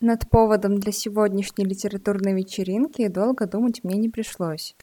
Над 0.00 0.28
поводом 0.28 0.78
для 0.78 0.92
сегодняшней 0.92 1.64
литературной 1.64 2.34
вечеринки 2.34 3.08
долго 3.08 3.46
думать 3.46 3.82
мне 3.82 3.96
не 3.96 4.10
пришлось. 4.10 4.76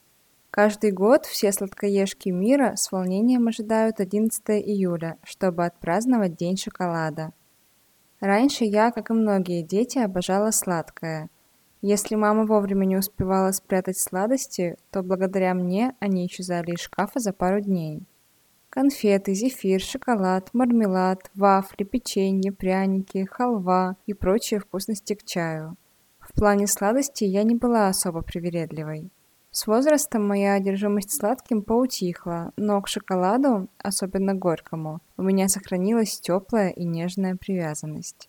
Каждый 0.49 0.91
год 0.91 1.27
все 1.27 1.51
сладкоежки 1.51 2.29
мира 2.29 2.73
с 2.75 2.91
волнением 2.91 3.47
ожидают 3.47 3.99
11 3.99 4.41
июля, 4.49 5.17
чтобы 5.23 5.65
отпраздновать 5.65 6.35
День 6.35 6.57
шоколада. 6.57 7.31
Раньше 8.21 8.63
я, 8.63 8.89
как 8.89 9.11
и 9.11 9.13
многие 9.13 9.61
дети, 9.61 9.99
обожала 9.99 10.49
сладкое. 10.49 11.29
Если 11.83 12.15
мама 12.15 12.45
вовремя 12.47 12.85
не 12.85 12.97
успевала 12.97 13.51
спрятать 13.51 13.99
сладости, 13.99 14.77
то 14.89 15.03
благодаря 15.03 15.53
мне 15.53 15.95
они 15.99 16.25
исчезали 16.25 16.71
из 16.71 16.79
шкафа 16.79 17.19
за 17.19 17.33
пару 17.33 17.61
дней. 17.61 18.01
Конфеты, 18.73 19.35
зефир, 19.35 19.79
шоколад, 19.79 20.49
мармелад, 20.51 21.29
вафли, 21.35 21.83
печенье, 21.83 22.51
пряники, 22.51 23.23
халва 23.29 23.97
и 24.07 24.15
прочие 24.15 24.59
вкусности 24.59 25.13
к 25.13 25.23
чаю. 25.23 25.77
В 26.19 26.33
плане 26.33 26.65
сладостей 26.65 27.29
я 27.29 27.43
не 27.43 27.53
была 27.53 27.87
особо 27.87 28.23
привередливой. 28.23 29.11
С 29.51 29.67
возрастом 29.67 30.27
моя 30.27 30.55
одержимость 30.55 31.15
сладким 31.15 31.61
поутихла, 31.61 32.51
но 32.57 32.81
к 32.81 32.87
шоколаду, 32.87 33.69
особенно 33.77 34.33
горькому, 34.33 35.01
у 35.17 35.21
меня 35.21 35.49
сохранилась 35.49 36.19
теплая 36.19 36.71
и 36.71 36.83
нежная 36.83 37.35
привязанность. 37.35 38.27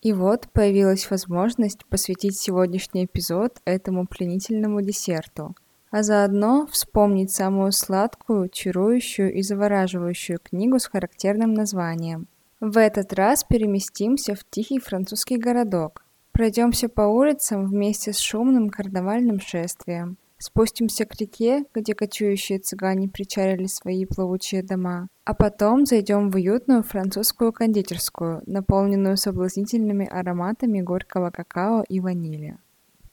И 0.00 0.14
вот 0.14 0.48
появилась 0.54 1.10
возможность 1.10 1.84
посвятить 1.84 2.38
сегодняшний 2.38 3.04
эпизод 3.04 3.60
этому 3.66 4.06
пленительному 4.06 4.80
десерту, 4.80 5.54
а 5.92 6.02
заодно 6.02 6.66
вспомнить 6.66 7.30
самую 7.30 7.70
сладкую, 7.70 8.48
чарующую 8.48 9.32
и 9.34 9.42
завораживающую 9.42 10.38
книгу 10.42 10.78
с 10.78 10.86
характерным 10.86 11.52
названием. 11.52 12.26
В 12.60 12.78
этот 12.78 13.12
раз 13.12 13.44
переместимся 13.44 14.34
в 14.34 14.42
тихий 14.48 14.80
французский 14.80 15.36
городок. 15.36 16.02
Пройдемся 16.32 16.88
по 16.88 17.02
улицам 17.02 17.66
вместе 17.66 18.14
с 18.14 18.18
шумным 18.18 18.70
карнавальным 18.70 19.38
шествием. 19.38 20.16
Спустимся 20.38 21.04
к 21.04 21.14
реке, 21.20 21.66
где 21.74 21.94
кочующие 21.94 22.58
цыгане 22.58 23.08
причалили 23.08 23.66
свои 23.66 24.06
плавучие 24.06 24.62
дома. 24.62 25.08
А 25.24 25.34
потом 25.34 25.84
зайдем 25.84 26.30
в 26.30 26.36
уютную 26.36 26.82
французскую 26.82 27.52
кондитерскую, 27.52 28.42
наполненную 28.46 29.18
соблазнительными 29.18 30.06
ароматами 30.06 30.80
горького 30.80 31.30
какао 31.30 31.84
и 31.86 32.00
ванили. 32.00 32.56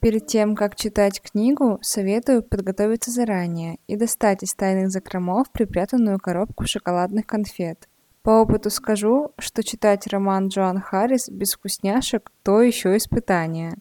Перед 0.01 0.27
тем, 0.27 0.55
как 0.55 0.75
читать 0.75 1.21
книгу, 1.21 1.77
советую 1.81 2.41
подготовиться 2.41 3.11
заранее 3.11 3.79
и 3.87 3.97
достать 3.97 4.43
из 4.43 4.53
тайных 4.53 4.91
закромов 4.91 5.51
припрятанную 5.51 6.19
коробку 6.19 6.65
шоколадных 6.65 7.25
конфет. 7.25 7.89
По 8.21 8.41
опыту 8.41 8.69
скажу, 8.69 9.33
что 9.37 9.61
читать 9.61 10.07
роман 10.07 10.47
Джоан 10.47 10.79
Харрис 10.79 11.27
без 11.29 11.53
вкусняшек– 11.53 12.31
то 12.43 12.61
еще 12.61 12.95
испытание. 12.95 13.75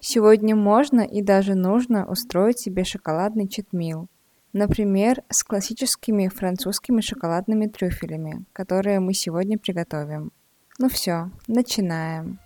Сегодня 0.00 0.54
можно 0.54 1.00
и 1.00 1.22
даже 1.22 1.54
нужно 1.54 2.06
устроить 2.10 2.58
себе 2.58 2.84
шоколадный 2.84 3.48
читмил. 3.48 4.08
Например, 4.52 5.22
с 5.30 5.42
классическими 5.42 6.28
французскими 6.28 7.00
шоколадными 7.00 7.66
трюфелями, 7.68 8.44
которые 8.52 9.00
мы 9.00 9.14
сегодня 9.14 9.58
приготовим. 9.58 10.30
Ну 10.78 10.90
все, 10.90 11.30
начинаем. 11.46 12.38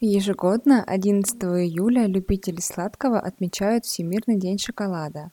Ежегодно 0.00 0.84
11 0.84 1.42
июля 1.42 2.06
любители 2.06 2.60
сладкого 2.60 3.18
отмечают 3.18 3.84
Всемирный 3.84 4.36
день 4.36 4.58
шоколада. 4.58 5.32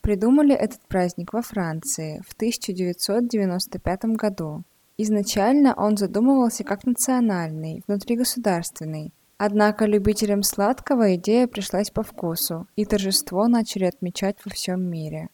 Придумали 0.00 0.54
этот 0.54 0.80
праздник 0.88 1.34
во 1.34 1.42
Франции 1.42 2.22
в 2.26 2.32
1995 2.32 4.04
году. 4.16 4.62
Изначально 4.96 5.74
он 5.74 5.98
задумывался 5.98 6.64
как 6.64 6.86
национальный, 6.86 7.82
внутригосударственный, 7.86 9.12
Однако 9.38 9.84
любителям 9.84 10.42
сладкого 10.42 11.14
идея 11.16 11.46
пришлась 11.46 11.90
по 11.90 12.02
вкусу, 12.02 12.66
и 12.74 12.86
торжество 12.86 13.48
начали 13.48 13.84
отмечать 13.84 14.38
во 14.44 14.50
всем 14.50 14.82
мире. 14.82 15.28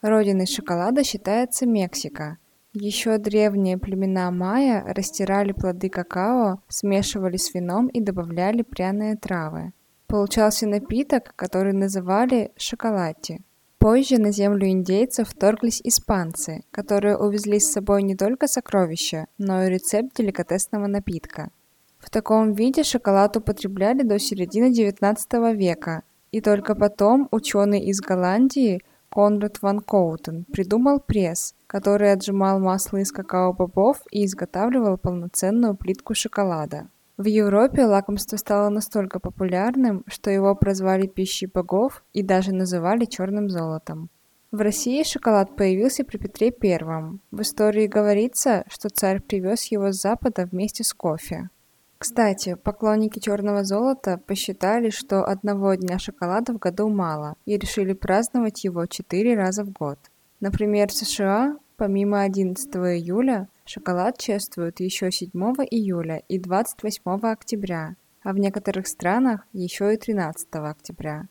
Родиной 0.00 0.46
шоколада 0.46 1.04
считается 1.04 1.66
Мексика, 1.66 2.38
еще 2.72 3.18
древние 3.18 3.76
племена 3.76 4.30
майя 4.30 4.82
растирали 4.86 5.52
плоды 5.52 5.90
какао, 5.90 6.60
смешивали 6.68 7.36
с 7.36 7.52
вином 7.54 7.88
и 7.88 8.00
добавляли 8.00 8.62
пряные 8.62 9.16
травы. 9.16 9.72
Получался 10.06 10.66
напиток, 10.66 11.34
который 11.36 11.72
называли 11.72 12.50
шоколадти. 12.56 13.40
Позже 13.78 14.18
на 14.18 14.30
землю 14.30 14.68
индейцев 14.68 15.28
вторглись 15.28 15.80
испанцы, 15.82 16.62
которые 16.70 17.16
увезли 17.16 17.58
с 17.58 17.72
собой 17.72 18.02
не 18.02 18.14
только 18.14 18.46
сокровища, 18.46 19.26
но 19.38 19.64
и 19.64 19.68
рецепт 19.70 20.16
деликатесного 20.16 20.86
напитка. 20.86 21.50
В 21.98 22.08
таком 22.08 22.52
виде 22.52 22.84
шоколад 22.84 23.36
употребляли 23.36 24.02
до 24.02 24.18
середины 24.18 24.70
XIX 24.72 25.54
века, 25.54 26.02
и 26.30 26.40
только 26.40 26.74
потом 26.74 27.28
ученый 27.30 27.80
из 27.80 28.00
Голландии 28.00 28.80
Конрад 29.12 29.60
ван 29.60 29.80
Коутен 29.80 30.44
придумал 30.44 30.98
пресс, 30.98 31.54
который 31.72 32.12
отжимал 32.12 32.60
масло 32.60 32.98
из 32.98 33.12
какао-бобов 33.12 34.02
и 34.10 34.26
изготавливал 34.26 34.98
полноценную 34.98 35.74
плитку 35.74 36.14
шоколада. 36.14 36.88
В 37.16 37.24
Европе 37.24 37.86
лакомство 37.86 38.36
стало 38.36 38.68
настолько 38.68 39.18
популярным, 39.18 40.04
что 40.06 40.30
его 40.30 40.54
прозвали 40.54 41.06
пищей 41.06 41.46
богов 41.46 42.04
и 42.12 42.22
даже 42.22 42.52
называли 42.52 43.06
черным 43.06 43.48
золотом. 43.48 44.10
В 44.50 44.60
России 44.60 45.02
шоколад 45.02 45.56
появился 45.56 46.04
при 46.04 46.18
Петре 46.18 46.52
I. 46.62 47.18
В 47.30 47.40
истории 47.40 47.86
говорится, 47.86 48.64
что 48.68 48.90
царь 48.90 49.22
привез 49.22 49.64
его 49.64 49.92
с 49.92 50.00
Запада 50.02 50.46
вместе 50.52 50.84
с 50.84 50.92
кофе. 50.92 51.48
Кстати, 51.96 52.54
поклонники 52.54 53.18
черного 53.18 53.64
золота 53.64 54.20
посчитали, 54.26 54.90
что 54.90 55.24
одного 55.24 55.74
дня 55.74 55.98
шоколада 55.98 56.52
в 56.52 56.58
году 56.58 56.90
мало 56.90 57.36
и 57.46 57.56
решили 57.56 57.94
праздновать 57.94 58.62
его 58.62 58.84
четыре 58.84 59.36
раза 59.36 59.64
в 59.64 59.70
год. 59.70 59.98
Например, 60.42 60.88
в 60.88 60.92
США 60.92 61.56
помимо 61.82 62.22
11 62.22 62.76
июля 62.76 63.48
шоколад 63.64 64.16
чествуют 64.16 64.78
еще 64.78 65.10
7 65.10 65.32
июля 65.68 66.22
и 66.28 66.38
28 66.38 67.02
октября, 67.26 67.96
а 68.22 68.32
в 68.32 68.38
некоторых 68.38 68.86
странах 68.86 69.40
еще 69.52 69.92
и 69.92 69.96
13 69.96 70.46
октября. 70.52 71.26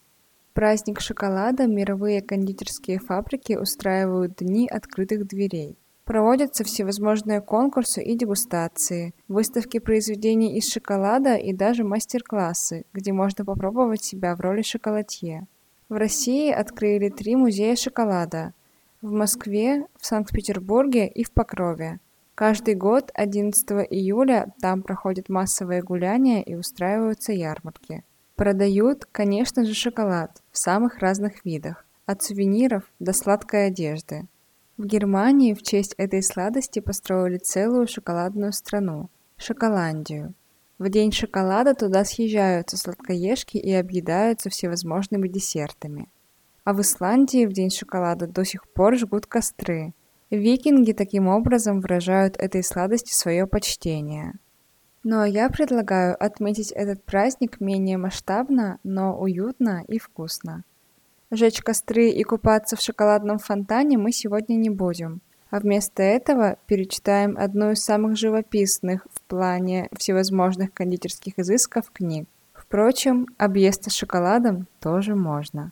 Праздник 0.51 0.99
шоколада 0.99 1.67
мировые 1.67 2.21
кондитерские 2.21 2.99
фабрики 2.99 3.53
устраивают 3.53 4.39
дни 4.39 4.67
открытых 4.67 5.25
дверей. 5.25 5.77
Проводятся 6.03 6.65
всевозможные 6.65 7.39
конкурсы 7.39 8.03
и 8.03 8.17
дегустации, 8.17 9.13
выставки 9.29 9.79
произведений 9.79 10.57
из 10.57 10.69
шоколада 10.69 11.35
и 11.35 11.53
даже 11.53 11.85
мастер-классы, 11.85 12.83
где 12.91 13.13
можно 13.13 13.45
попробовать 13.45 14.03
себя 14.03 14.35
в 14.35 14.41
роли 14.41 14.63
шоколадье. 14.63 15.47
В 15.87 15.93
России 15.93 16.51
открыли 16.51 17.07
три 17.07 17.37
музея 17.37 17.77
шоколада– 17.77 18.53
в 19.01 19.11
Москве, 19.11 19.85
в 19.97 20.05
Санкт-Петербурге 20.05 21.07
и 21.07 21.23
в 21.23 21.31
Покрове. 21.31 21.99
Каждый 22.35 22.75
год 22.75 23.11
11 23.13 23.69
июля 23.89 24.53
там 24.61 24.81
проходят 24.81 25.29
массовые 25.29 25.81
гуляния 25.81 26.41
и 26.41 26.55
устраиваются 26.55 27.33
ярмарки. 27.33 28.03
Продают, 28.35 29.05
конечно 29.11 29.65
же, 29.65 29.73
шоколад 29.73 30.41
в 30.51 30.57
самых 30.57 30.99
разных 30.99 31.45
видах, 31.45 31.85
от 32.05 32.23
сувениров 32.23 32.83
до 32.99 33.13
сладкой 33.13 33.67
одежды. 33.67 34.27
В 34.77 34.85
Германии 34.85 35.53
в 35.53 35.61
честь 35.61 35.93
этой 35.97 36.23
сладости 36.23 36.79
построили 36.79 37.37
целую 37.37 37.87
шоколадную 37.87 38.53
страну– 38.53 39.09
Шоколандию. 39.37 40.35
В 40.77 40.89
день 40.89 41.11
шоколада 41.11 41.73
туда 41.73 42.05
съезжаются 42.05 42.77
сладкоежки 42.77 43.57
и 43.57 43.73
объедаются 43.73 44.51
всевозможными 44.51 45.27
десертами. 45.27 46.09
А 46.63 46.73
в 46.73 46.81
Исландии 46.81 47.45
в 47.45 47.53
день 47.53 47.71
шоколада 47.71 48.27
до 48.27 48.45
сих 48.45 48.67
пор 48.69 48.95
жгут 48.95 49.25
костры. 49.25 49.93
Викинги 50.29 50.93
таким 50.93 51.27
образом 51.27 51.81
выражают 51.81 52.37
этой 52.37 52.63
сладости 52.63 53.13
свое 53.13 53.47
почтение. 53.47 54.33
Ну 55.03 55.21
а 55.21 55.27
я 55.27 55.49
предлагаю 55.49 56.15
отметить 56.23 56.71
этот 56.71 57.03
праздник 57.03 57.59
менее 57.59 57.97
масштабно, 57.97 58.77
но 58.83 59.17
уютно 59.17 59.83
и 59.87 59.97
вкусно. 59.97 60.63
Жечь 61.31 61.61
костры 61.61 62.09
и 62.09 62.23
купаться 62.23 62.75
в 62.75 62.81
шоколадном 62.81 63.39
фонтане 63.39 63.97
мы 63.97 64.11
сегодня 64.11 64.55
не 64.55 64.69
будем, 64.69 65.21
а 65.49 65.59
вместо 65.59 66.03
этого 66.03 66.57
перечитаем 66.67 67.37
одну 67.37 67.71
из 67.71 67.83
самых 67.83 68.17
живописных 68.17 69.07
в 69.11 69.21
плане 69.21 69.89
всевозможных 69.97 70.71
кондитерских 70.73 71.39
изысков 71.39 71.89
книг. 71.91 72.27
Впрочем, 72.53 73.27
объесться 73.37 73.89
шоколадом 73.89 74.67
тоже 74.79 75.15
можно. 75.15 75.71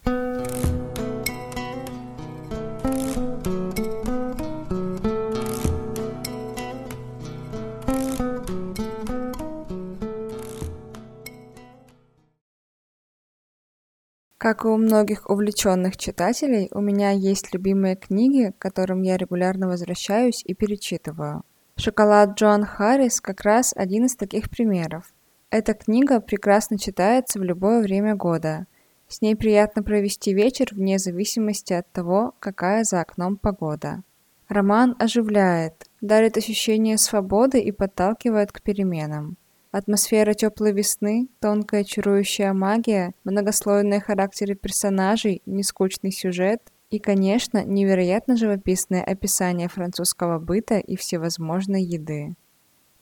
Как 14.40 14.64
и 14.64 14.70
у 14.70 14.78
многих 14.78 15.30
увлеченных 15.30 15.98
читателей, 15.98 16.70
у 16.72 16.80
меня 16.80 17.12
есть 17.12 17.54
любимые 17.54 17.98
книги, 17.98 18.54
к 18.58 18.62
которым 18.62 19.02
я 19.02 19.18
регулярно 19.18 19.68
возвращаюсь 19.68 20.44
и 20.46 20.54
перечитываю. 20.54 21.44
«Шоколад 21.76 22.40
Джоан 22.40 22.64
Харрис» 22.64 23.20
как 23.20 23.42
раз 23.42 23.74
один 23.76 24.06
из 24.06 24.16
таких 24.16 24.50
примеров. 24.50 25.14
Эта 25.50 25.74
книга 25.74 26.22
прекрасно 26.22 26.80
читается 26.80 27.38
в 27.38 27.44
любое 27.44 27.82
время 27.82 28.16
года. 28.16 28.66
С 29.10 29.22
ней 29.22 29.36
приятно 29.36 29.84
провести 29.84 30.34
вечер 30.34 30.70
вне 30.72 31.00
зависимости 31.00 31.74
от 31.74 31.92
того, 31.92 32.34
какая 32.40 32.86
за 32.86 33.02
окном 33.02 33.36
погода. 33.36 34.04
Роман 34.48 34.96
оживляет, 35.00 35.90
дарит 36.00 36.38
ощущение 36.38 36.98
свободы 36.98 37.60
и 37.60 37.74
подталкивает 37.74 38.54
к 38.54 38.62
переменам. 38.62 39.36
Атмосфера 39.72 40.34
теплой 40.34 40.74
весны, 40.74 41.28
тонкая 41.40 41.84
чарующая 41.84 42.54
магия, 42.54 43.14
многослойные 43.24 44.00
характеры 44.00 44.56
персонажей, 44.56 45.44
нескучный 45.46 46.12
сюжет 46.12 46.72
и, 46.90 46.98
конечно, 46.98 47.64
невероятно 47.64 48.36
живописное 48.36 49.04
описание 49.04 49.68
французского 49.68 50.40
быта 50.40 50.80
и 50.80 50.96
всевозможной 50.96 51.84
еды. 51.84 52.34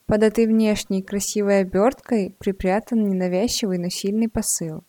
Под 0.04 0.22
этой 0.22 0.46
внешней 0.46 1.02
красивой 1.02 1.60
оберткой 1.60 2.34
припрятан 2.38 3.08
ненавязчивый, 3.08 3.78
но 3.78 3.88
сильный 3.88 4.28
посыл. 4.28 4.82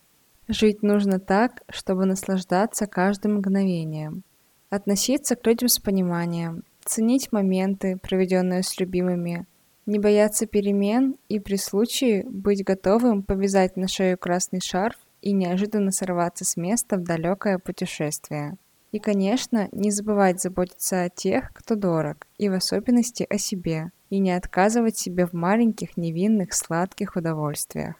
Жить 0.48 0.82
нужно 0.82 1.18
так, 1.18 1.62
чтобы 1.70 2.04
наслаждаться 2.04 2.86
каждым 2.86 3.36
мгновением. 3.36 4.22
Относиться 4.68 5.34
к 5.34 5.46
людям 5.46 5.68
с 5.68 5.78
пониманием, 5.78 6.62
ценить 6.84 7.32
моменты, 7.32 7.98
проведенные 8.02 8.62
с 8.62 8.78
любимыми, 8.78 9.46
не 9.90 9.98
бояться 9.98 10.46
перемен 10.46 11.16
и 11.28 11.40
при 11.40 11.56
случае 11.56 12.24
быть 12.24 12.64
готовым 12.64 13.24
повязать 13.24 13.76
на 13.76 13.88
шею 13.88 14.16
красный 14.16 14.60
шарф 14.60 14.96
и 15.20 15.32
неожиданно 15.32 15.90
сорваться 15.90 16.44
с 16.44 16.56
места 16.56 16.96
в 16.96 17.02
далекое 17.02 17.58
путешествие. 17.58 18.56
И, 18.92 19.00
конечно, 19.00 19.68
не 19.72 19.90
забывать 19.90 20.40
заботиться 20.40 21.02
о 21.02 21.10
тех, 21.10 21.52
кто 21.52 21.74
дорог, 21.74 22.28
и 22.38 22.48
в 22.48 22.54
особенности 22.54 23.26
о 23.28 23.36
себе, 23.36 23.90
и 24.10 24.20
не 24.20 24.30
отказывать 24.30 24.96
себе 24.96 25.26
в 25.26 25.32
маленьких 25.32 25.96
невинных 25.96 26.54
сладких 26.54 27.16
удовольствиях. 27.16 27.96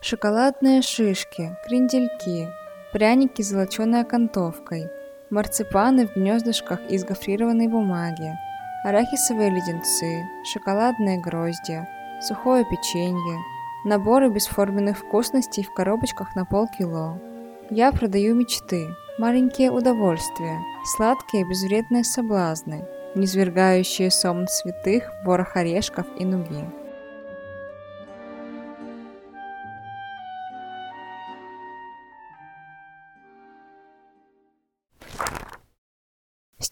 Шоколадные 0.00 0.80
шишки, 0.80 1.56
крендельки, 1.66 2.48
пряники 2.92 3.42
с 3.42 3.48
золоченой 3.48 4.02
окантовкой, 4.02 4.88
марципаны 5.30 6.06
в 6.06 6.14
гнездышках 6.14 6.80
из 6.90 7.04
гофрированной 7.04 7.68
бумаги, 7.68 8.32
арахисовые 8.84 9.48
леденцы, 9.48 10.28
шоколадные 10.44 11.18
гроздья, 11.18 11.88
сухое 12.20 12.66
печенье, 12.66 13.38
наборы 13.84 14.28
бесформенных 14.28 14.98
вкусностей 14.98 15.64
в 15.64 15.72
коробочках 15.72 16.36
на 16.36 16.44
полкило. 16.44 17.18
Я 17.70 17.92
продаю 17.92 18.34
мечты, 18.34 18.86
маленькие 19.18 19.70
удовольствия, 19.70 20.58
сладкие 20.84 21.48
безвредные 21.48 22.04
соблазны, 22.04 22.84
низвергающие 23.14 24.10
сом 24.10 24.46
святых 24.46 25.10
ворох 25.24 25.56
орешков 25.56 26.06
и 26.18 26.26
нуги. 26.26 26.83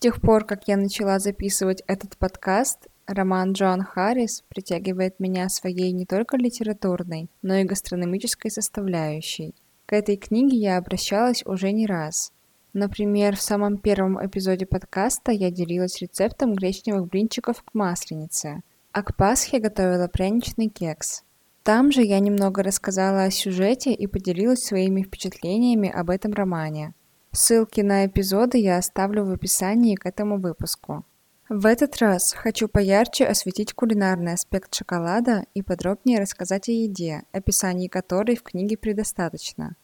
Тех 0.02 0.20
пор, 0.20 0.44
как 0.44 0.66
я 0.66 0.76
начала 0.76 1.20
записывать 1.20 1.84
этот 1.86 2.16
подкаст, 2.16 2.88
роман 3.06 3.52
Джоан 3.52 3.84
Харрис 3.84 4.42
притягивает 4.48 5.20
меня 5.20 5.48
своей 5.48 5.92
не 5.92 6.06
только 6.06 6.36
литературной, 6.36 7.28
но 7.40 7.54
и 7.54 7.62
гастрономической 7.62 8.50
составляющей. 8.50 9.54
К 9.86 9.92
этой 9.92 10.16
книге 10.16 10.56
я 10.56 10.78
обращалась 10.78 11.46
уже 11.46 11.70
не 11.70 11.86
раз. 11.86 12.32
Например, 12.72 13.36
в 13.36 13.42
самом 13.42 13.78
первом 13.78 14.18
эпизоде 14.26 14.66
подкаста 14.66 15.30
я 15.30 15.52
делилась 15.52 16.00
рецептом 16.00 16.54
гречневых 16.54 17.06
блинчиков 17.06 17.62
к 17.62 17.72
масленице, 17.72 18.62
а 18.90 19.04
к 19.04 19.14
Пасхе 19.14 19.60
готовила 19.60 20.08
пряничный 20.08 20.66
кекс. 20.66 21.22
Там 21.62 21.92
же 21.92 22.02
я 22.02 22.18
немного 22.18 22.64
рассказала 22.64 23.22
о 23.22 23.30
сюжете 23.30 23.92
и 23.92 24.08
поделилась 24.08 24.64
своими 24.64 25.04
впечатлениями 25.04 25.88
об 25.88 26.10
этом 26.10 26.32
романе. 26.32 26.92
Ссылки 27.34 27.80
на 27.80 28.04
эпизоды 28.04 28.58
я 28.58 28.76
оставлю 28.76 29.24
в 29.24 29.30
описании 29.30 29.94
к 29.94 30.04
этому 30.04 30.38
выпуску. 30.38 31.02
В 31.48 31.64
этот 31.64 31.96
раз 31.96 32.34
хочу 32.34 32.68
поярче 32.68 33.24
осветить 33.24 33.72
кулинарный 33.72 34.34
аспект 34.34 34.74
шоколада 34.74 35.46
и 35.54 35.62
подробнее 35.62 36.20
рассказать 36.20 36.68
о 36.68 36.72
еде, 36.72 37.22
описаний 37.32 37.88
которой 37.88 38.36
в 38.36 38.42
книге 38.42 38.76
предостаточно. 38.76 39.76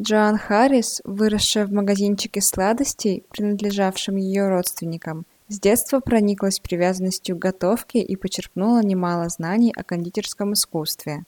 Джоан 0.00 0.38
Харрис, 0.38 1.02
выросшая 1.04 1.66
в 1.66 1.72
магазинчике 1.72 2.40
сладостей, 2.40 3.24
принадлежавшем 3.30 4.16
ее 4.16 4.48
родственникам, 4.48 5.26
с 5.48 5.60
детства 5.60 6.00
прониклась 6.00 6.58
привязанностью 6.58 7.36
к 7.36 7.40
готовке 7.40 8.00
и 8.00 8.16
почерпнула 8.16 8.82
немало 8.82 9.28
знаний 9.28 9.74
о 9.76 9.84
кондитерском 9.84 10.54
искусстве. 10.54 11.24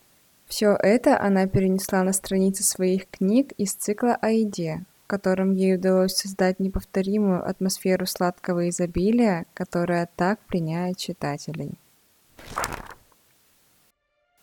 Все 0.46 0.70
это 0.70 1.20
она 1.20 1.46
перенесла 1.46 2.02
на 2.02 2.14
страницы 2.14 2.64
своих 2.64 3.08
книг 3.10 3.52
из 3.52 3.74
цикла 3.74 4.16
о 4.20 4.30
еде, 4.30 4.84
в 5.06 5.08
котором 5.08 5.52
ей 5.52 5.76
удалось 5.76 6.16
создать 6.16 6.58
неповторимую 6.58 7.48
атмосферу 7.48 8.06
сладкого 8.06 8.68
изобилия, 8.68 9.46
которая 9.54 10.08
так 10.16 10.40
пленяет 10.48 10.96
читателей. 10.96 11.78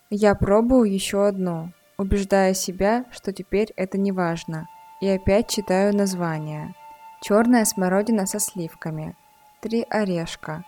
Я 0.08 0.34
пробую 0.34 0.90
еще 0.90 1.26
одну, 1.26 1.70
убеждая 1.98 2.54
себя, 2.54 3.04
что 3.10 3.30
теперь 3.34 3.74
это 3.76 3.98
не 3.98 4.10
важно, 4.10 4.66
и 5.02 5.08
опять 5.08 5.50
читаю 5.50 5.94
название. 5.94 6.74
Черная 7.20 7.66
смородина 7.66 8.24
со 8.24 8.38
сливками. 8.38 9.14
Три 9.60 9.84
орешка. 9.90 10.64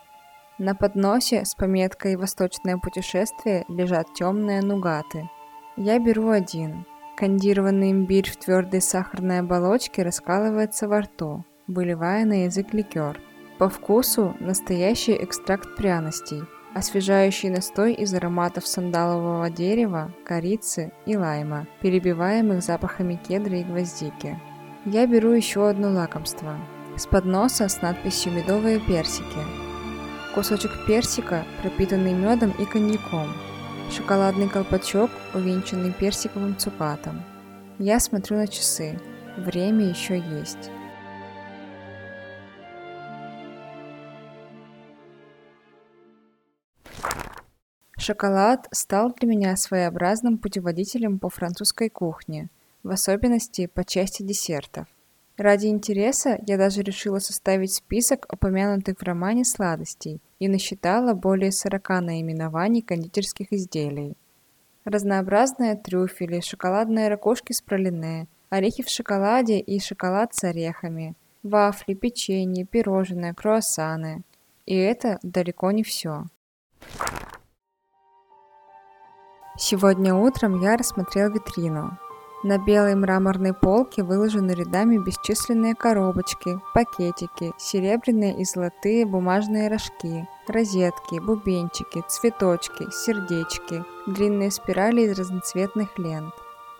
На 0.59 0.75
подносе 0.75 1.47
с 1.47 1.55
пометкой 1.55 2.17
«Восточное 2.17 2.77
путешествие» 2.77 3.65
лежат 3.69 4.13
темные 4.13 4.61
нугаты. 4.61 5.31
Я 5.79 5.99
беру 5.99 6.29
один– 6.29 6.85
Кондированный 7.17 7.93
имбирь 7.93 8.31
в 8.31 8.37
твердой 8.37 8.83
сахарной 8.83 9.39
оболочке 9.39 10.03
раскалывается 10.03 10.87
во 10.87 11.01
рту, 11.01 11.47
выливая 11.67 12.27
на 12.27 12.45
язык 12.45 12.75
ликер. 12.75 13.19
По 13.59 13.71
вкусу 13.71 14.37
настоящий 14.39 15.17
экстракт 15.25 15.77
пряностей, 15.77 16.43
освежающий 16.75 17.49
настой 17.49 17.95
из 17.95 18.13
ароматов 18.13 18.67
сандалового 18.67 19.49
дерева, 19.49 20.13
корицы 20.27 20.93
и 21.07 21.17
лайма, 21.17 21.67
перебиваемых 21.81 22.63
запахами 22.63 23.19
кедра 23.27 23.61
и 23.61 23.65
гвоздики. 23.65 24.39
Я 24.85 25.07
беру 25.07 25.31
еще 25.31 25.71
одно 25.71 25.89
лакомство. 25.89 26.59
С 26.99 27.07
подноса 27.07 27.71
с 27.71 27.81
надписью 27.81 28.33
«Медовые 28.33 28.79
персики». 28.79 29.41
Кусочек 30.35 30.73
персика, 30.87 31.45
пропитанный 31.63 32.13
медом 32.13 32.53
и 32.59 32.67
коньяком– 32.67 33.33
Шоколадный 33.91 34.49
колпачок, 34.49 35.11
увенчанный 35.33 35.93
персиковым 35.93 36.57
цукатом. 36.59 37.23
Я 37.79 38.01
смотрю 38.01 38.37
на 38.37 38.49
часы. 38.49 38.99
Время 39.37 39.87
еще 39.87 40.19
есть. 40.19 40.71
Шоколад 47.97 48.69
стал 48.73 49.13
для 49.15 49.29
меня 49.29 49.57
своеобразным 49.57 50.39
путеводителем 50.39 51.19
по 51.19 51.29
французской 51.29 51.89
кухне, 51.89 52.49
в 52.83 52.91
особенности 52.91 53.67
по 53.67 53.85
части 53.85 54.23
десертов. 54.23 54.87
Ради 55.37 55.67
интереса 55.67 56.39
я 56.47 56.57
даже 56.57 56.83
решила 56.83 57.19
составить 57.19 57.75
список 57.75 58.27
упомянутых 58.33 58.99
в 58.99 59.03
романе 59.03 59.45
сладостей 59.45 60.21
и 60.39 60.49
насчитала 60.49 61.15
более 61.15 61.53
40 61.53 61.89
наименований 62.01 62.83
кондитерских 62.83 63.53
изделий. 63.53 64.17
Разнообразные 64.85 65.77
трюфели, 65.77 66.41
шоколадные 66.41 67.09
ракушки 67.09 67.53
с 67.53 67.61
пролине, 67.61 68.29
орехи 68.51 68.83
в 68.83 68.89
шоколаде 68.89 69.59
и 69.59 69.81
шоколад 69.81 70.35
с 70.35 70.45
орехами, 70.45 71.15
Вафли, 71.43 71.95
печенье, 71.95 72.65
пирожные, 72.65 73.33
круассаны. 73.33 74.23
И 74.67 74.75
это 74.75 75.19
далеко 75.23 75.71
не 75.71 75.85
все. 75.85 76.25
Сегодня 79.57 80.15
утром 80.15 80.61
я 80.61 80.77
рассмотрел 80.77 81.31
витрину. 81.31 81.99
На 82.43 82.59
белой 82.59 82.95
мраморной 82.95 83.55
полке 83.55 84.03
выложены 84.03 84.53
рядами 84.53 84.99
бесчисленные 84.99 85.75
коробочки, 85.75 86.61
пакетики, 86.75 87.53
серебряные 87.57 88.39
и 88.39 88.45
золотые 88.45 89.07
бумажные 89.07 89.69
рожки, 89.69 90.29
розетки, 90.47 91.19
бубенчики, 91.19 92.05
цветочки, 92.09 92.91
сердечки, 92.93 93.83
длинные 94.07 94.51
спирали 94.51 95.03
из 95.03 95.19
разноцветных 95.19 95.99
лент. 95.99 96.35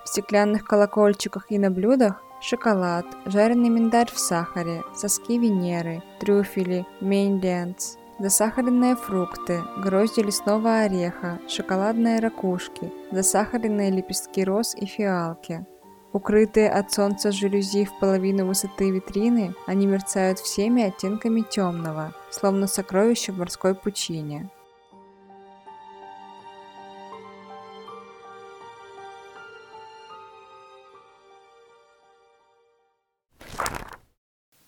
В 0.05 0.09
стеклянных 0.09 0.65
колокольчиках 0.65 1.47
и 1.51 1.59
на 1.59 1.71
блюдах 1.71 2.23
шоколад, 2.41 3.07
жареный 3.25 3.71
миндаль 3.71 4.11
в 4.13 4.19
сахаре, 4.19 4.85
соски 4.95 5.39
Венеры, 5.39 6.03
трюфели, 6.21 6.87
мейнлендс, 7.01 7.97
засахаренные 8.19 8.97
фрукты, 8.97 9.63
грозди 9.79 10.21
лесного 10.21 10.81
ореха, 10.81 11.39
шоколадные 11.49 12.21
ракушки, 12.21 12.93
засахаренные 13.13 13.91
лепестки 13.91 14.45
роз 14.45 14.75
и 14.75 14.87
фиалки. 14.87 15.67
Укрытые 16.13 16.71
от 16.71 16.91
солнца 16.93 17.31
жалюзи 17.31 17.85
в 17.85 17.99
половину 17.99 18.47
высоты 18.47 18.91
витрины, 18.91 19.55
они 19.67 19.87
мерцают 19.87 20.39
всеми 20.39 20.83
оттенками 20.83 21.43
темного, 21.43 22.15
словно 22.31 22.67
сокровища 22.67 23.33
в 23.33 23.39
морской 23.39 23.75
пучине. 23.75 24.49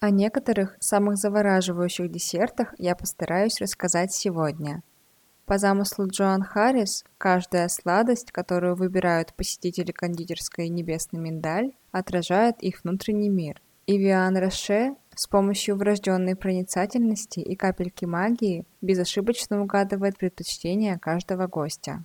О 0.00 0.11
некоторых 0.11 0.76
самых 0.78 1.17
завораживающих 1.17 2.09
десертах 2.09 2.73
я 2.78 2.95
постараюсь 2.95 3.61
рассказать 3.61 4.12
сегодня. 4.12 4.85
По 5.45 5.59
замыслу 5.59 6.07
Джоан 6.07 6.43
Харрис, 6.43 7.05
каждая 7.17 7.69
сладость, 7.69 8.31
которую 8.31 8.76
выбирают 8.76 9.35
посетители 9.35 9.90
кондитерской 9.90 10.69
«Небесный 10.69 11.19
миндаль», 11.19 11.73
отражает 11.90 12.62
их 12.62 12.85
внутренний 12.85 13.28
мир. 13.28 13.61
И 13.87 13.99
Виан 13.99 14.37
Роше 14.37 14.95
с 15.17 15.26
помощью 15.26 15.75
врожденной 15.75 16.37
проницательности 16.37 17.40
и 17.40 17.57
капельки 17.57 18.05
магии 18.05 18.67
безошибочно 18.81 19.61
угадывает 19.61 20.17
предпочтения 20.17 20.97
каждого 20.99 21.49
гостя. 21.49 22.05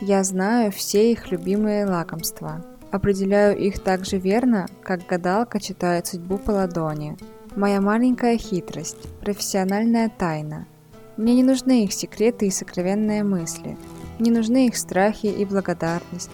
Я 0.00 0.24
знаю 0.24 0.72
все 0.72 1.12
их 1.12 1.30
любимые 1.30 1.84
лакомства– 1.84 2.64
Определяю 2.94 3.58
их 3.58 3.80
так 3.80 4.04
же 4.04 4.18
верно, 4.18 4.68
как 4.80 5.04
гадалка 5.06 5.58
читает 5.58 6.06
судьбу 6.06 6.38
по 6.38 6.52
ладони. 6.52 7.16
Моя 7.56 7.80
маленькая 7.80 8.38
хитрость, 8.38 9.08
профессиональная 9.20 10.08
тайна. 10.08 10.68
Мне 11.16 11.34
не 11.34 11.42
нужны 11.42 11.82
их 11.82 11.92
секреты 11.92 12.46
и 12.46 12.52
сокровенные 12.52 13.24
мысли. 13.24 13.76
Не 14.20 14.30
нужны 14.30 14.68
их 14.68 14.76
страхи 14.76 15.26
и 15.26 15.44
благодарность. 15.44 16.30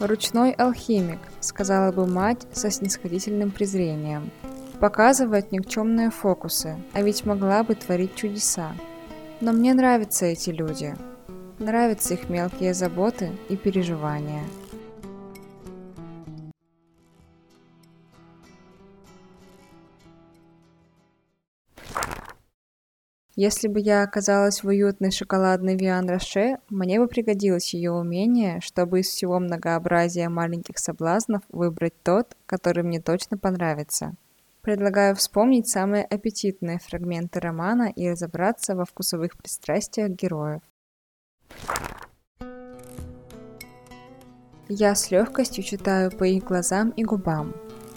«Ручной 0.00 0.50
алхимик»,— 0.50 1.20
сказала 1.40 1.92
бы 1.92 2.08
мать 2.08 2.44
со 2.52 2.72
снисходительным 2.72 3.52
презрением. 3.52 4.32
Показывает 4.80 5.52
никчемные 5.52 6.10
фокусы, 6.10 6.76
а 6.92 7.02
ведь 7.02 7.24
могла 7.24 7.62
бы 7.62 7.76
творить 7.76 8.16
чудеса. 8.16 8.72
Но 9.40 9.52
мне 9.52 9.74
нравятся 9.74 10.26
эти 10.26 10.50
люди. 10.50 10.92
Нравятся 11.60 12.14
их 12.14 12.28
мелкие 12.28 12.74
заботы 12.74 13.30
и 13.48 13.56
переживания. 13.56 14.42
Если 23.42 23.68
бы 23.68 23.80
я 23.80 24.02
оказалась 24.02 24.62
в 24.62 24.66
уютной 24.66 25.10
шоколадной 25.10 25.74
Виан 25.74 26.10
Роше, 26.10 26.58
мне 26.68 27.00
бы 27.00 27.08
пригодилось 27.08 27.72
ее 27.72 27.90
умение, 27.90 28.60
чтобы 28.60 29.00
из 29.00 29.06
всего 29.06 29.38
многообразия 29.38 30.28
маленьких 30.28 30.76
соблазнов 30.76 31.42
выбрать 31.48 31.94
тот, 32.02 32.36
который 32.44 32.82
мне 32.82 33.00
точно 33.00 33.38
понравится. 33.38 34.12
Предлагаю 34.60 35.16
вспомнить 35.16 35.70
самые 35.70 36.04
аппетитные 36.04 36.80
фрагменты 36.80 37.40
романа 37.40 37.90
и 37.96 38.10
разобраться 38.10 38.76
во 38.76 38.84
вкусовых 38.84 39.38
пристрастиях 39.38 40.10
героев. 40.10 40.60
Я 44.68 44.94
с 44.94 45.10
легкостью 45.10 45.64
читаю 45.64 46.10
по 46.10 46.24
их 46.24 46.44
глазам 46.44 46.90
и 46.90 47.04
губам. 47.04 47.54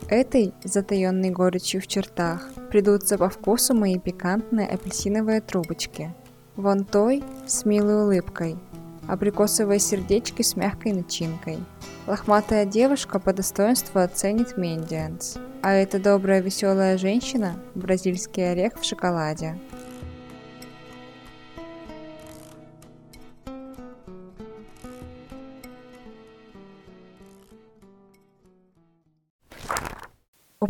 Этой, 0.09 0.53
затаенной 0.63 1.29
горечью 1.29 1.81
в 1.81 1.87
чертах, 1.87 2.49
придутся 2.69 3.17
по 3.17 3.29
вкусу 3.29 3.73
мои 3.73 3.97
пикантные 3.97 4.67
апельсиновые 4.67 5.41
трубочки. 5.41 6.13
Вон 6.55 6.85
той 6.85 7.23
с 7.47 7.65
милой 7.65 8.03
улыбкой, 8.03 8.57
абрикосовые 9.07 9.79
сердечки 9.79 10.41
с 10.41 10.55
мягкой 10.55 10.93
начинкой. 10.93 11.57
Лохматая 12.05 12.65
девушка 12.65 13.19
по 13.19 13.33
достоинству 13.33 14.01
оценит 14.01 14.57
Мендианс, 14.57 15.37
а 15.61 15.73
эта 15.73 15.99
добрая 15.99 16.41
веселая 16.41 16.97
женщина– 16.97 17.55
бразильский 17.75 18.51
орех 18.51 18.73
в 18.79 18.83
шоколаде. 18.83 19.57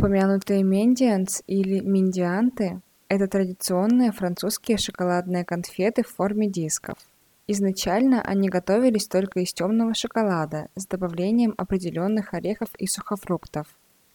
Упомянутые 0.04 0.64
мендианс 0.64 1.44
или 1.48 1.80
миндианты– 1.80 2.82
это 3.08 3.26
традиционные 3.30 4.12
французские 4.12 4.78
шоколадные 4.78 5.46
конфеты 5.46 6.04
в 6.04 6.10
форме 6.10 6.50
дисков. 6.50 6.98
Изначально 7.48 8.22
они 8.22 8.50
готовились 8.50 9.08
только 9.08 9.40
из 9.40 9.54
темного 9.54 9.94
шоколада 9.94 10.68
с 10.76 10.88
добавлением 10.88 11.54
определенных 11.56 12.34
орехов 12.34 12.68
и 12.78 12.86
сухофруктов. 12.86 13.68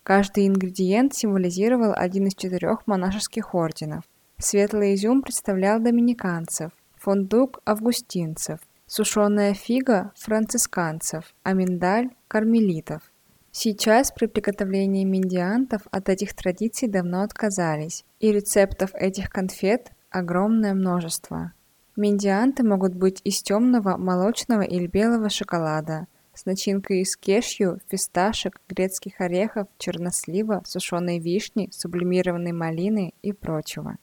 Каждый 0.02 0.47
ингредиент 0.47 1.14
символизировал 1.14 1.95
один 1.97 2.26
из 2.26 2.35
четырех 2.35 2.87
монашеских 2.87 3.54
орденов. 3.54 4.04
Светлый 4.37 4.95
изюм 4.95 5.23
представлял 5.23 5.80
доминиканцев, 5.80 6.71
фундук– 6.97 7.62
августинцев, 7.64 8.61
сушеная 8.85 9.54
фига– 9.54 10.12
францисканцев, 10.16 11.35
а 11.45 11.54
миндаль– 11.54 12.11
кармелитов– 12.28 13.00
Сейчас 13.50 14.12
при 14.12 14.26
приготовлении 14.26 15.05
миндиантов 15.05 15.83
от 15.90 16.09
этих 16.09 16.35
традиций 16.35 16.88
давно 16.88 17.23
отказались, 17.23 18.05
и 18.21 18.31
рецептов 18.31 18.90
этих 18.95 19.31
конфет 19.31 19.90
огромное 20.11 20.75
множество. 20.75 21.52
Миндианты 21.97 22.62
могут 22.62 22.95
быть 22.95 23.21
из 23.25 23.43
темного, 23.43 23.97
молочного 23.97 24.62
или 24.62 24.87
белого 24.87 25.28
шоколада, 25.31 26.07
с 26.33 26.47
начинкой 26.47 27.00
из 27.00 27.17
кешью, 27.17 27.81
фисташек, 27.88 28.61
грецких 28.69 29.21
орехов, 29.21 29.67
чернослива, 29.78 30.62
сушеной 30.64 31.19
вишни, 31.19 31.69
сублимированной 31.73 32.52
малины 32.52 33.12
и 33.23 33.33
прочего. 33.33 33.97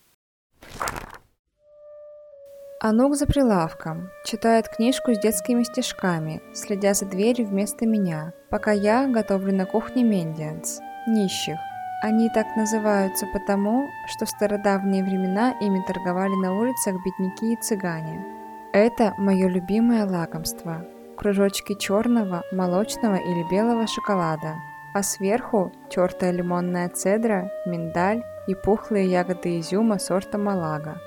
Анук 2.87 3.15
за 3.15 3.25
прилавком, 3.25 4.11
читает 4.23 4.69
книжку 4.69 5.15
с 5.15 5.19
детскими 5.19 5.63
стишками, 5.63 6.43
следя 6.53 6.93
за 6.93 7.05
дверью 7.05 7.47
вместо 7.47 7.87
меня, 7.87 8.31
пока 8.51 8.73
я 8.73 9.07
готовлю 9.07 9.55
на 9.55 9.65
кухне 9.65 10.03
мендианс, 10.03 10.79
нищих. 11.07 11.57
Они 12.03 12.29
так 12.29 12.45
называются 12.55 13.25
потому, 13.33 13.87
что 14.05 14.27
в 14.27 14.29
стародавние 14.29 15.03
времена 15.03 15.55
ими 15.61 15.83
торговали 15.87 16.35
на 16.43 16.55
улицах 16.55 16.93
бедняки 17.03 17.53
и 17.53 17.59
цыгане. 17.59 18.23
Это 18.71 19.15
мое 19.17 19.47
любимое 19.47 20.05
лакомство. 20.05 20.85
Кружочки 21.17 21.73
черного, 21.79 22.43
молочного 22.51 23.15
или 23.15 23.49
белого 23.49 23.87
шоколада, 23.87 24.57
а 24.93 25.01
сверху 25.01 25.71
тертая 25.89 26.29
лимонная 26.29 26.89
цедра, 26.89 27.51
миндаль 27.65 28.21
и 28.45 28.53
пухлые 28.53 29.07
ягоды 29.07 29.59
изюма 29.59 29.97
сорта 29.97 30.37
Малага. 30.37 31.01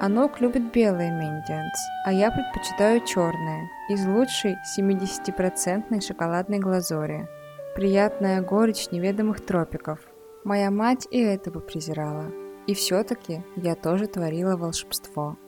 Анок 0.00 0.40
любит 0.40 0.72
белые 0.72 1.12
мендианс, 1.12 1.78
а 2.04 2.12
я 2.12 2.32
предпочитаю 2.32 3.06
черные, 3.06 3.70
из 3.88 4.04
лучшей 4.04 4.56
70% 4.76 6.00
шоколадной 6.00 6.58
глазури. 6.58 7.28
Приятная 7.76 8.42
горечь 8.42 8.90
неведомых 8.90 9.40
тропиков. 9.40 10.00
Моя 10.42 10.72
мать 10.72 11.06
и 11.12 11.20
этого 11.20 11.60
презирала. 11.60 12.32
И 12.66 12.74
все-таки 12.74 13.44
я 13.54 13.76
тоже 13.76 14.08
творила 14.08 14.56
волшебство. 14.56 15.38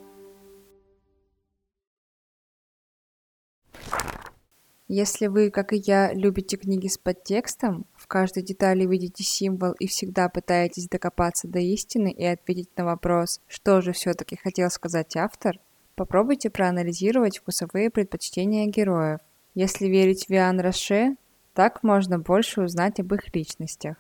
Если 4.87 5.27
вы, 5.27 5.51
как 5.51 5.73
и 5.73 5.77
я, 5.77 6.13
любите 6.15 6.57
книги 6.57 6.87
с 6.87 6.97
подтекстом, 6.97 7.87
каждой 8.07 8.43
детали 8.43 8.87
видите 8.87 9.25
символ 9.25 9.73
и 9.79 9.87
всегда 9.87 10.29
пытаетесь 10.29 10.89
докопаться 10.89 11.49
до 11.49 11.59
истины 11.59 12.11
и 12.11 12.25
ответить 12.25 12.71
на 12.77 12.85
вопрос, 12.85 13.41
что 13.49 13.81
же 13.81 13.93
все-таки 13.93 14.37
хотел 14.37 14.71
сказать 14.71 15.17
автор, 15.17 15.59
попробуйте 15.95 16.51
проанализировать 16.51 17.39
вкусовые 17.39 17.91
предпочтения 17.91 18.67
героев. 18.67 19.21
Если 19.55 19.87
верить 19.87 20.29
Виан 20.29 20.61
Роше, 20.61 21.17
Так 21.55 21.83
можно 21.83 22.19
больше 22.19 22.61
узнать 22.61 23.01
об 23.01 23.15
их 23.15 23.35
личностях. 23.35 23.97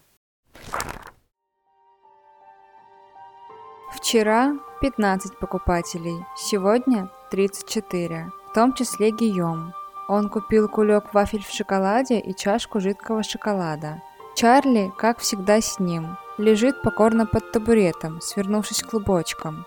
Вчера 3.95 4.59
15 4.83 5.39
покупателей, 5.39 6.23
сегодня 6.37 7.11
34, 7.31 8.31
в 8.51 8.53
том 8.53 8.75
числе 8.75 9.11
Гийом. 9.11 9.73
Он 10.09 10.29
купил 10.29 10.69
кулек 10.69 11.13
вафель 11.13 11.45
в 11.45 11.51
шоколаде 11.51 12.21
и 12.21 12.35
чашку 12.35 12.81
жидкого 12.81 13.23
шоколада. 13.23 14.03
Чарли, 14.37 14.93
как 14.97 15.19
всегда 15.19 15.61
с 15.61 15.81
ним, 15.81 16.17
лежит 16.39 16.83
покорно 16.83 17.27
под 17.27 17.51
табуретом, 17.53 18.21
свернувшись 18.21 18.83
клубочком. 18.83 19.65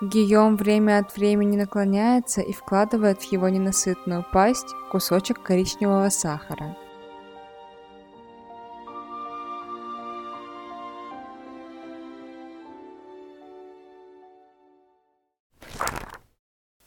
Гийом 0.00 0.56
время 0.56 0.98
от 0.98 1.16
времени 1.16 1.56
наклоняется 1.56 2.40
и 2.40 2.52
вкладывает 2.52 3.20
в 3.20 3.32
его 3.32 3.48
ненасытную 3.48 4.24
пасть 4.32 4.74
кусочек 4.90 5.42
коричневого 5.42 6.08
сахара. 6.08 6.76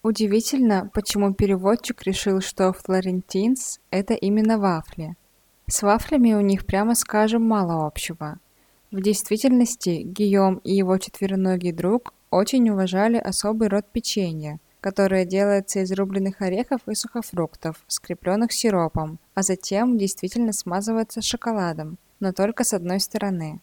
Удивительно, 0.03 0.89
почему 0.93 1.33
переводчик 1.33 2.03
решил, 2.03 2.41
что 2.41 2.71
флорентинс– 2.71 3.79
это 3.91 4.13
именно 4.13 4.57
вафли. 4.57 5.15
С 5.69 5.81
вафлями 5.81 6.33
у 6.33 6.41
них, 6.41 6.65
прямо 6.65 6.95
скажем, 6.95 7.43
мало 7.43 7.85
общего. 7.85 8.39
В 8.91 9.01
действительности 9.01 10.01
Гийом 10.05 10.61
и 10.63 10.73
его 10.73 10.97
четвероногий 10.97 11.73
друг 11.73 12.13
очень 12.31 12.69
уважали 12.69 13.17
особый 13.17 13.67
род 13.67 13.85
печенья, 13.91 14.59
которое 14.79 15.25
делается 15.25 15.81
из 15.81 15.91
рубленых 15.91 16.41
орехов 16.41 16.81
и 16.87 16.95
сухофруктов, 16.95 17.83
скрепленных 17.87 18.53
сиропом, 18.53 19.19
а 19.33 19.41
затем 19.41 19.97
действительно 19.97 20.53
смазывается 20.53 21.21
шоколадом, 21.21 21.97
но 22.21 22.31
только 22.31 22.63
с 22.63 22.73
одной 22.73 23.01
стороны. 23.01 23.59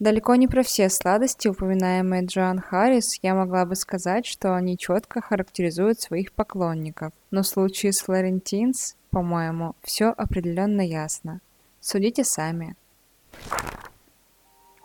Далеко 0.00 0.34
не 0.36 0.48
про 0.48 0.62
все 0.62 0.88
сладости, 0.88 1.46
упоминаемые 1.46 2.24
Джоан 2.24 2.58
Харрис, 2.58 3.18
я 3.22 3.34
могла 3.34 3.66
бы 3.66 3.76
сказать, 3.76 4.24
что 4.24 4.56
они 4.56 4.78
четко 4.78 5.20
характеризуют 5.20 6.00
своих 6.00 6.32
поклонников, 6.32 7.12
но 7.30 7.42
в 7.42 7.46
случае 7.46 7.92
с 7.92 8.00
Флорентинс, 8.00 8.96
по-моему, 9.10 9.74
все 9.82 10.06
определенно 10.06 10.80
ясно. 10.80 11.42
Судите 11.80 12.24
сами. 12.24 12.76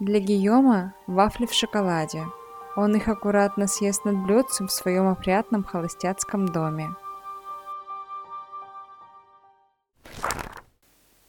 Для 0.01 0.19
Гийома 0.19 0.93
вафли 1.07 1.45
в 1.45 1.53
шоколаде. 1.53 2.25
Он 2.75 2.93
их 2.97 3.07
аккуратно 3.07 3.67
съест 3.67 4.03
над 4.03 4.17
блюдцем 4.17 4.67
в 4.67 4.73
своем 4.73 5.07
опрятном 5.07 5.63
холостяцком 5.63 6.45
доме. 6.49 6.89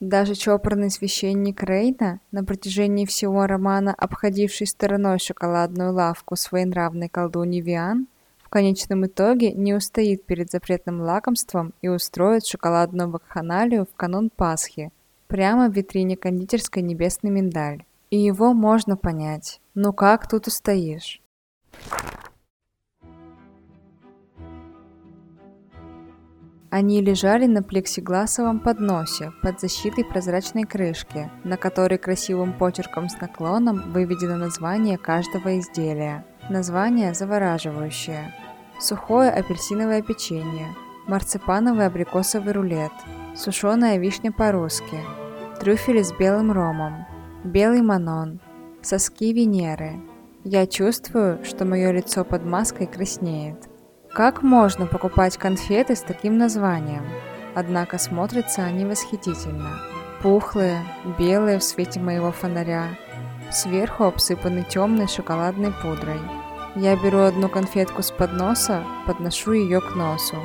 Даже 0.00 0.35
чопорный 0.35 0.91
священник 0.91 1.62
Рейна, 1.62 2.21
на 2.31 2.45
протяжении 2.45 3.07
всего 3.07 3.47
романа 3.47 3.95
обходивший 3.97 4.67
стороной 4.67 5.19
шоколадную 5.19 5.95
лавку 5.95 6.37
своенравной 6.37 7.09
колдуньи 7.09 7.62
Виан, 7.62 8.07
в 8.37 8.50
конечном 8.50 9.07
итоге 9.07 9.53
не 9.53 9.73
устоит 9.73 10.25
перед 10.25 10.50
запретным 10.50 11.00
лакомством 11.00 11.73
и 11.81 11.88
устроит 11.88 12.45
шоколадную 12.45 13.11
вакханалию 13.11 13.87
в 13.87 13.97
канун 13.97 14.29
Пасхи, 14.29 14.93
прямо 15.29 15.69
в 15.69 15.73
витрине 15.73 16.17
кондитерской 16.17 16.83
«Небесный 16.83 17.31
миндаль». 17.31 17.85
И 18.11 18.19
его 18.19 18.53
можно 18.53 18.97
понять. 18.97 19.61
Ну 19.75 19.95
как 19.95 20.29
тут 20.29 20.47
устоишь? 20.47 21.23
Они 26.70 27.00
лежали 27.00 27.46
на 27.46 27.62
плексигласовом 27.62 28.58
подносе 28.58 29.32
под 29.42 29.61
защитой 29.61 30.05
прозрачной 30.05 30.64
крышки, 30.64 31.31
на 31.44 31.57
которой 31.57 31.96
красивым 31.96 32.52
почерком 32.52 33.09
с 33.09 33.20
наклоном 33.20 33.92
выведено 33.92 34.37
название 34.37 34.98
каждого 34.98 35.59
изделия. 35.61 36.26
Название 36.50 37.14
завораживающее. 37.14 38.35
Сухое 38.81 39.31
апельсиновое 39.31 40.02
печенье, 40.02 40.66
марципановый 41.07 41.87
абрикосовый 41.87 42.52
рулет, 42.52 42.92
сушеная 43.35 43.98
вишня 43.98 44.33
по-русски, 44.33 44.98
трюфели 45.61 46.02
с 46.02 46.12
белым 46.12 46.52
ромом, 46.52 47.07
белый 47.44 47.81
манон, 47.81 48.40
соски 48.83 49.33
Венеры. 49.33 50.00
Я 50.44 50.66
чувствую, 50.66 51.44
что 51.44 51.64
мое 51.64 51.90
лицо 51.92 52.24
под 52.24 52.44
маской 52.44 52.87
краснеет. 52.87 53.68
Как 54.16 54.42
можно 54.42 54.87
покупать 54.87 55.37
конфеты 55.37 55.94
с 55.94 56.00
таким 56.00 56.38
названием? 56.38 57.05
Однако 57.55 57.98
смотрятся 57.98 58.62
они 58.62 58.87
восхитительно. 58.87 59.79
Пухлые, 60.22 60.83
белые 61.18 61.59
в 61.59 61.62
свете 61.62 62.00
моего 62.00 62.33
фонаря, 62.33 62.96
сверху 63.52 64.05
обсыпаны 64.05 64.62
темной 64.62 65.07
шоколадной 65.07 65.70
пудрой. 65.83 66.18
Я 66.76 66.96
беру 66.96 67.18
одну 67.18 67.50
конфетку 67.50 68.02
с 68.02 68.11
подноса, 68.11 68.85
подношу 69.07 69.52
ее 69.52 69.83
к 69.83 69.94
носу. 69.94 70.38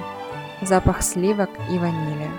Запах 0.61 1.01
сливок 1.01 1.49
и 1.71 1.77
ванили. 1.77 2.29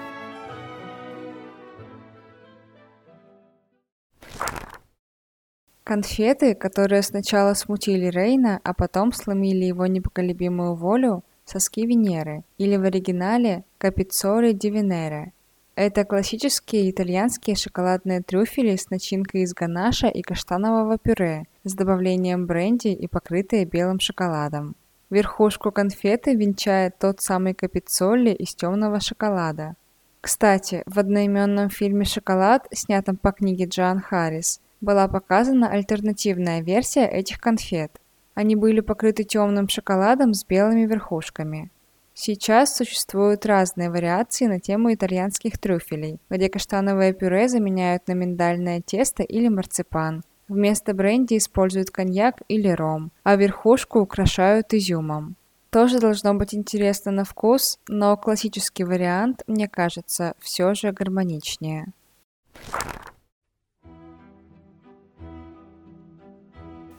Конфеты, 5.84 6.54
которые 6.54 7.02
сначала 7.02 7.54
смутили 7.54 8.06
Рейна, 8.06 8.60
а 8.62 8.72
потом 8.72 9.12
сломили 9.12 9.64
его 9.64 9.86
непоколебимую 9.86 10.74
волю, 10.74 11.24
соски 11.44 11.84
Венеры, 11.86 12.44
или 12.56 12.76
в 12.76 12.84
оригинале 12.84 13.64
Капицоли 13.78 14.52
ди 14.52 14.70
Венере. 14.70 15.32
Это 15.74 16.04
классические 16.04 16.90
итальянские 16.90 17.56
шоколадные 17.56 18.22
трюфели 18.22 18.76
с 18.76 18.90
начинкой 18.90 19.42
из 19.42 19.54
ганаша 19.54 20.06
и 20.06 20.22
каштанового 20.22 20.98
пюре, 20.98 21.46
с 21.64 21.74
добавлением 21.74 22.46
бренди 22.46 22.88
и 22.88 23.08
покрытые 23.08 23.64
белым 23.64 23.98
шоколадом. 23.98 24.76
Верхушку 25.10 25.72
конфеты 25.72 26.34
венчает 26.34 26.98
тот 26.98 27.20
самый 27.20 27.54
капицолли 27.54 28.30
из 28.30 28.54
темного 28.54 29.00
шоколада. 29.00 29.74
Кстати, 30.20 30.84
в 30.86 30.98
одноименном 30.98 31.70
фильме 31.70 32.04
«Шоколад», 32.04 32.68
снятом 32.70 33.16
по 33.16 33.32
книге 33.32 33.64
Джоан 33.64 34.00
Харрис, 34.00 34.60
была 34.82 35.08
показана 35.08 35.70
альтернативная 35.70 36.60
версия 36.60 37.06
этих 37.06 37.40
конфет. 37.40 37.92
Они 38.34 38.56
были 38.56 38.80
покрыты 38.80 39.24
темным 39.24 39.68
шоколадом 39.68 40.34
с 40.34 40.44
белыми 40.44 40.84
верхушками. 40.86 41.70
Сейчас 42.14 42.76
существуют 42.76 43.46
разные 43.46 43.90
вариации 43.90 44.46
на 44.46 44.60
тему 44.60 44.92
итальянских 44.92 45.58
трюфелей, 45.58 46.18
где 46.28 46.50
каштановое 46.50 47.14
пюре 47.14 47.48
заменяют 47.48 48.06
на 48.08 48.12
миндальное 48.12 48.82
тесто 48.82 49.22
или 49.22 49.48
марципан. 49.48 50.22
Вместо 50.48 50.92
бренди 50.92 51.38
используют 51.38 51.90
коньяк 51.90 52.42
или 52.48 52.68
ром, 52.68 53.12
а 53.22 53.36
верхушку 53.36 54.00
украшают 54.00 54.74
изюмом. 54.74 55.36
Тоже 55.70 56.00
должно 56.00 56.34
быть 56.34 56.54
интересно 56.54 57.12
на 57.12 57.24
вкус, 57.24 57.78
но 57.88 58.14
классический 58.18 58.84
вариант, 58.84 59.42
мне 59.46 59.68
кажется, 59.68 60.34
все 60.38 60.74
же 60.74 60.92
гармоничнее. 60.92 61.94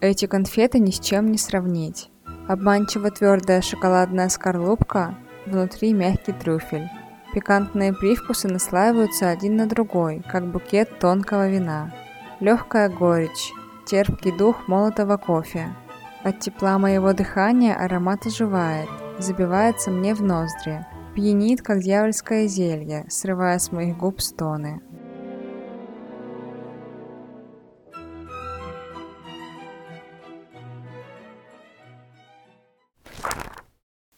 Эти 0.04 0.26
конфеты 0.26 0.80
ни 0.80 0.92
с 0.92 1.00
чем 1.00 1.32
не 1.32 1.38
сравнить. 1.38 2.10
Обманчиво 2.50 3.10
твердая 3.10 3.62
шоколадная 3.62 4.28
скорлупка, 4.28 5.16
внутри 5.46 5.94
мягкий 5.94 6.34
трюфель. 6.34 6.90
Пикантные 7.34 7.94
привкусы 7.94 8.50
наслаиваются 8.50 9.30
один 9.30 9.56
на 9.56 9.66
другой, 9.66 10.22
как 10.30 10.46
букет 10.46 11.00
тонкого 11.00 11.50
вина. 11.50 11.94
Легкая 12.42 12.90
горечь, 12.90 13.54
терпкий 13.86 14.38
дух 14.38 14.68
молотого 14.68 15.16
кофе. 15.16 15.74
От 16.22 16.42
тепла 16.42 16.78
моего 16.80 17.14
дыхания 17.14 17.74
аромат 17.74 18.26
оживает, 18.26 18.90
забивается 19.20 19.90
мне 19.90 20.14
в 20.14 20.22
ноздри, 20.22 20.86
пьянит, 21.16 21.62
как 21.62 21.80
дьявольское 21.80 22.48
зелье, 22.48 23.06
срывая 23.08 23.58
с 23.58 23.72
моих 23.72 23.98
губ 23.98 24.20
стоны. 24.20 24.82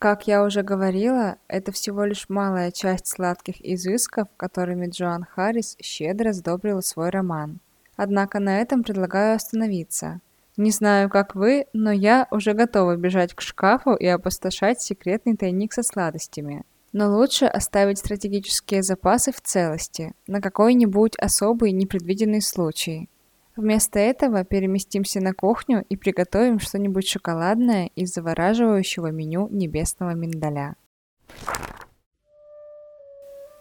Как 0.05 0.27
я 0.27 0.43
уже 0.43 0.61
говорила, 0.61 1.37
это 1.47 1.71
всего 1.71 2.05
лишь 2.05 2.29
малая 2.29 2.69
часть 2.69 3.07
сладких 3.07 3.55
изысков, 3.59 4.27
которыми 4.37 4.87
Джоан 4.87 5.23
Харрис 5.23 5.75
щедро 5.81 6.31
сдобрила 6.31 6.81
свой 6.81 7.09
роман. 7.09 7.59
Однако 7.95 8.39
на 8.39 8.61
этом 8.61 8.83
предлагаю 8.83 9.35
остановиться. 9.35 10.21
Не 10.57 10.69
знаю, 10.69 11.09
как 11.09 11.33
вы, 11.33 11.65
но 11.73 11.91
я 11.91 12.27
уже 12.29 12.53
готова 12.53 12.95
бежать 12.97 13.33
к 13.33 13.41
шкафу 13.41 13.95
и 13.95 14.05
опустошать 14.05 14.79
секретный 14.79 15.35
тайник 15.35 15.73
со 15.73 15.81
сладостями. 15.81 16.65
Но 16.93 17.09
лучше 17.09 17.45
оставить 17.45 17.97
стратегические 17.97 18.83
запасы 18.83 19.31
в 19.31 19.41
целости, 19.41 20.13
на 20.27 20.39
какой-нибудь 20.39 21.17
особый 21.17 21.71
непредвиденный 21.71 22.43
случай. 22.43 23.09
Вместо 23.55 23.99
этого 23.99 24.43
переместимся 24.43 25.21
на 25.21 25.33
кухню 25.33 25.85
и 25.87 25.95
приготовим 25.95 26.59
что-нибудь 26.59 27.07
шоколадное 27.07 27.89
из 27.95 28.13
завораживающего 28.13 29.11
меню 29.11 29.47
небесного 29.49 30.13
миндаля. 30.13 30.75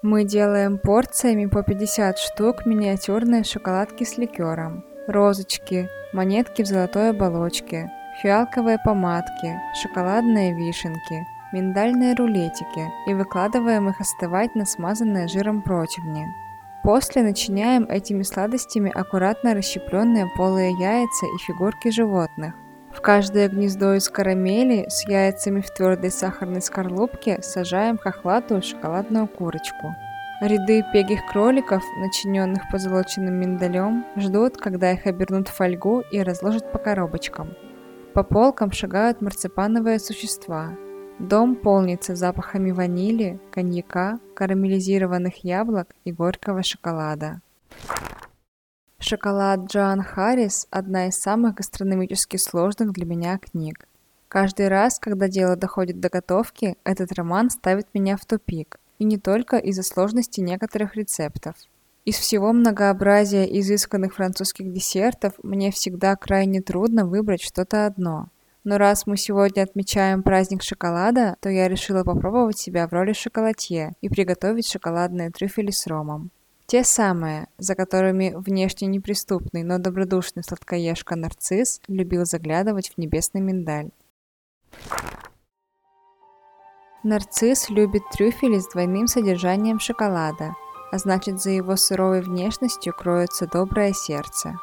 Мы 0.03 0.25
делаем 0.25 0.79
порциями 0.79 1.47
по 1.47 1.63
50 1.63 2.19
штук 2.19 2.67
миниатюрные 2.67 3.45
шоколадки 3.45 4.05
с 4.05 4.19
ликером, 4.19 4.85
розочки, 5.07 5.89
монетки 6.13 6.63
в 6.63 6.67
золотой 6.67 7.11
оболочке, 7.11 7.91
фиалковые 8.21 8.79
помадки, 8.85 9.57
шоколадные 9.81 10.55
вишенки, 10.55 11.25
миндальные 11.53 12.15
рулетики 12.15 12.91
и 13.09 13.15
выкладываем 13.15 13.89
их 13.89 14.01
остывать 14.01 14.55
на 14.57 14.67
смазанные 14.67 15.29
жиром 15.29 15.63
противни. 15.63 16.27
После 16.85 17.23
начиняем 17.23 17.85
этими 17.85 18.23
сладостями 18.23 18.93
аккуратно 18.95 19.55
расщепленные 19.55 20.31
полые 20.37 20.71
яйца 20.79 21.25
и 21.25 21.39
фигурки 21.47 21.89
животных. 21.89 22.53
В 22.93 23.01
каждое 23.01 23.49
гнездо 23.49 23.95
из 23.95 24.11
карамели 24.11 24.85
с 24.91 25.09
яйцами 25.09 25.63
в 25.63 25.71
твердой 25.71 26.11
сахарной 26.11 26.61
скорлупке 26.61 27.41
сажаем 27.41 27.97
хохлатую 27.97 28.61
шоколадную 28.61 29.27
курочку. 29.29 29.95
Ряды 30.43 30.85
пегих 30.93 31.21
кроликов, 31.33 31.83
начиненных 31.97 32.69
позолоченным 32.71 33.33
миндалем, 33.33 34.05
ждут, 34.17 34.59
когда 34.59 34.93
их 34.93 35.07
обернут 35.07 35.49
в 35.49 35.55
фольгу 35.55 36.03
и 36.13 36.21
разложат 36.21 36.71
по 36.71 36.79
коробочкам. 36.79 37.55
По 38.13 38.23
полкам 38.23 38.73
шагают 38.73 39.23
марципановые 39.23 39.99
существа. 39.99 40.77
Дом 41.21 41.55
полнится 41.55 42.17
запахами 42.17 42.73
ванили, 42.73 43.41
коньяка, 43.53 44.19
карамелизированных 44.35 45.45
яблок 45.45 45.95
и 46.05 46.11
горького 46.11 46.63
шоколада. 46.63 47.41
Шоколад 48.99 49.67
Джоан 49.67 50.03
Харрис– 50.03 50.67
одна 50.71 51.07
из 51.09 51.21
самых 51.21 51.55
гастрономически 51.55 52.37
сложных 52.37 52.93
для 52.93 53.07
меня 53.07 53.39
книг. 53.39 53.87
Каждый 54.29 54.67
раз, 54.69 54.99
когда 54.99 55.29
дело 55.29 55.55
доходит 55.55 56.01
до 56.01 56.09
готовки, 56.09 56.77
этот 56.83 57.13
роман 57.13 57.51
ставит 57.51 57.87
меня 57.95 58.17
в 58.17 58.25
тупик. 58.25 58.81
И 58.99 59.05
не 59.05 59.19
только 59.19 59.59
из-за 59.59 59.83
сложности 59.83 60.41
некоторых 60.41 60.97
рецептов. 60.97 61.55
Из 62.05 62.17
всего 62.17 62.53
многообразия 62.53 63.45
изысканных 63.61 64.15
французских 64.15 64.73
десертов 64.73 65.35
мне 65.43 65.71
всегда 65.71 66.17
крайне 66.17 66.61
трудно 66.61 67.07
выбрать 67.07 67.43
что-то 67.43 67.87
одно. 67.87 68.29
Но 68.65 68.79
раз 68.79 69.07
мы 69.07 69.19
сегодня 69.19 69.63
отмечаем 69.63 70.23
праздник 70.23 70.63
шоколада, 70.63 71.37
то 71.41 71.51
я 71.51 71.69
решила 71.69 72.03
попробовать 72.03 72.59
себя 72.59 72.89
в 72.89 72.93
роли 72.95 73.13
шоколадье 73.13 73.93
и 74.01 74.09
приготовить 74.09 74.67
шоколадные 74.67 75.31
трюфели 75.31 75.71
с 75.71 75.87
ромом. 75.87 76.31
Те 76.67 76.83
самые, 76.83 77.49
за 77.59 77.75
которыми 77.75 78.33
внешне 78.35 78.89
неприступный, 78.89 79.63
но 79.63 79.79
добродушный 79.79 80.43
сладкоежка 80.43 81.15
нарцисс 81.15 81.83
любил 81.89 82.25
заглядывать 82.25 82.91
в 82.91 82.99
небесный 82.99 83.43
миндаль. 83.43 83.91
Нарцисс 87.03 87.69
любит 87.69 88.03
трюфели 88.13 88.59
с 88.59 88.69
двойным 88.69 89.09
содержанием 89.09 89.79
шоколада, 89.79 90.55
а 90.91 90.97
значит 90.97 91.39
за 91.39 91.51
его 91.51 91.77
суровой 91.77 92.23
внешностью 92.23 92.95
кроется 92.95 93.47
доброе 93.47 93.93
сердце. 93.93 94.59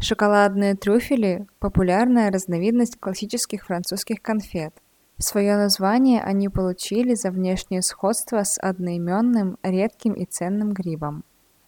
Шоколадные 0.00 0.76
трюфели– 0.76 1.46
популярная 1.58 2.30
разновидность 2.30 3.00
классических 3.00 3.66
французских 3.66 4.22
конфет. 4.22 4.72
Свое 5.18 5.56
название 5.56 6.22
они 6.22 6.48
получили 6.48 7.14
за 7.14 7.32
внешнее 7.32 7.82
сходство 7.82 8.44
с 8.44 8.60
одноименным, 8.60 9.58
редким 9.64 10.12
и 10.12 10.24
ценным 10.24 10.72
грибом. 10.72 11.24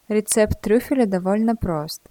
Рецепт 0.07 0.61
трюфеля 0.61 1.07
довольно 1.07 1.57
прост. 1.57 2.03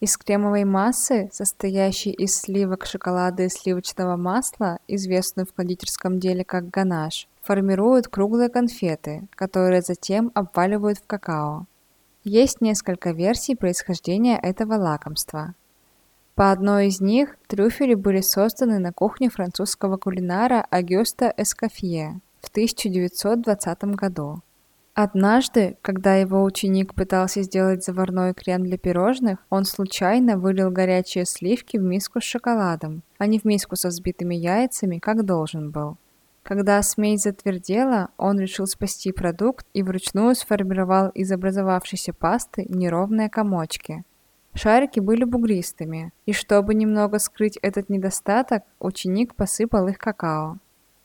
Из 0.00 0.18
кремовой 0.18 0.64
массы, 0.64 1.30
состоящей 1.32 2.10
из 2.10 2.36
сливок 2.36 2.84
шоколада 2.84 3.44
и 3.44 3.48
сливочного 3.48 4.16
масла, 4.16 4.78
известную 4.86 5.46
в 5.46 5.54
кондитерском 5.54 6.18
деле 6.18 6.44
как 6.44 6.68
ганаш, 6.68 7.28
формируют 7.40 8.08
круглые 8.08 8.50
конфеты, 8.50 9.26
которые 9.34 9.80
затем 9.80 10.30
обваливают 10.34 10.98
в 10.98 11.06
какао. 11.06 11.64
Есть 12.28 12.60
несколько 12.60 13.12
версий 13.12 13.54
происхождения 13.54 14.36
этого 14.36 14.74
лакомства. 14.74 15.54
По 16.34 16.50
одной 16.50 16.88
из 16.88 17.00
них, 17.00 17.36
трюфели 17.46 17.94
были 17.94 18.20
созданы 18.20 18.80
на 18.80 18.92
кухне 18.92 19.30
французского 19.30 19.96
кулинара 19.96 20.66
Агюста 20.68 21.32
Эскофье 21.36 22.20
в 22.42 22.48
1920 22.48 23.94
году. 23.94 24.40
Однажды, 24.92 25.76
когда 25.82 26.16
его 26.16 26.42
ученик 26.42 26.94
пытался 26.96 27.42
сделать 27.42 27.84
заварной 27.84 28.34
крем 28.34 28.64
для 28.64 28.76
пирожных, 28.76 29.38
он 29.48 29.64
случайно 29.64 30.36
вылил 30.36 30.72
горячие 30.72 31.26
сливки 31.26 31.76
в 31.76 31.82
миску 31.82 32.20
с 32.20 32.24
шоколадом, 32.24 33.04
а 33.18 33.28
не 33.28 33.38
в 33.38 33.44
миску 33.44 33.76
со 33.76 33.86
взбитыми 33.86 34.34
яйцами, 34.34 34.98
как 34.98 35.24
должен 35.24 35.70
был. 35.70 35.96
Когда 36.46 36.80
смесь 36.82 37.22
затвердела, 37.22 38.10
он 38.16 38.38
решил 38.38 38.68
спасти 38.68 39.10
продукт 39.10 39.66
и 39.74 39.82
вручную 39.82 40.36
сформировал 40.36 41.08
из 41.08 41.32
образовавшейся 41.32 42.12
пасты 42.12 42.66
неровные 42.68 43.28
комочки. 43.28 44.04
Шарики 44.54 45.00
были 45.00 45.24
бугристыми, 45.24 46.12
и 46.24 46.32
чтобы 46.32 46.74
немного 46.74 47.18
скрыть 47.18 47.58
этот 47.62 47.88
недостаток, 47.88 48.62
ученик 48.78 49.34
посыпал 49.34 49.88
их 49.88 49.98
какао. 49.98 50.58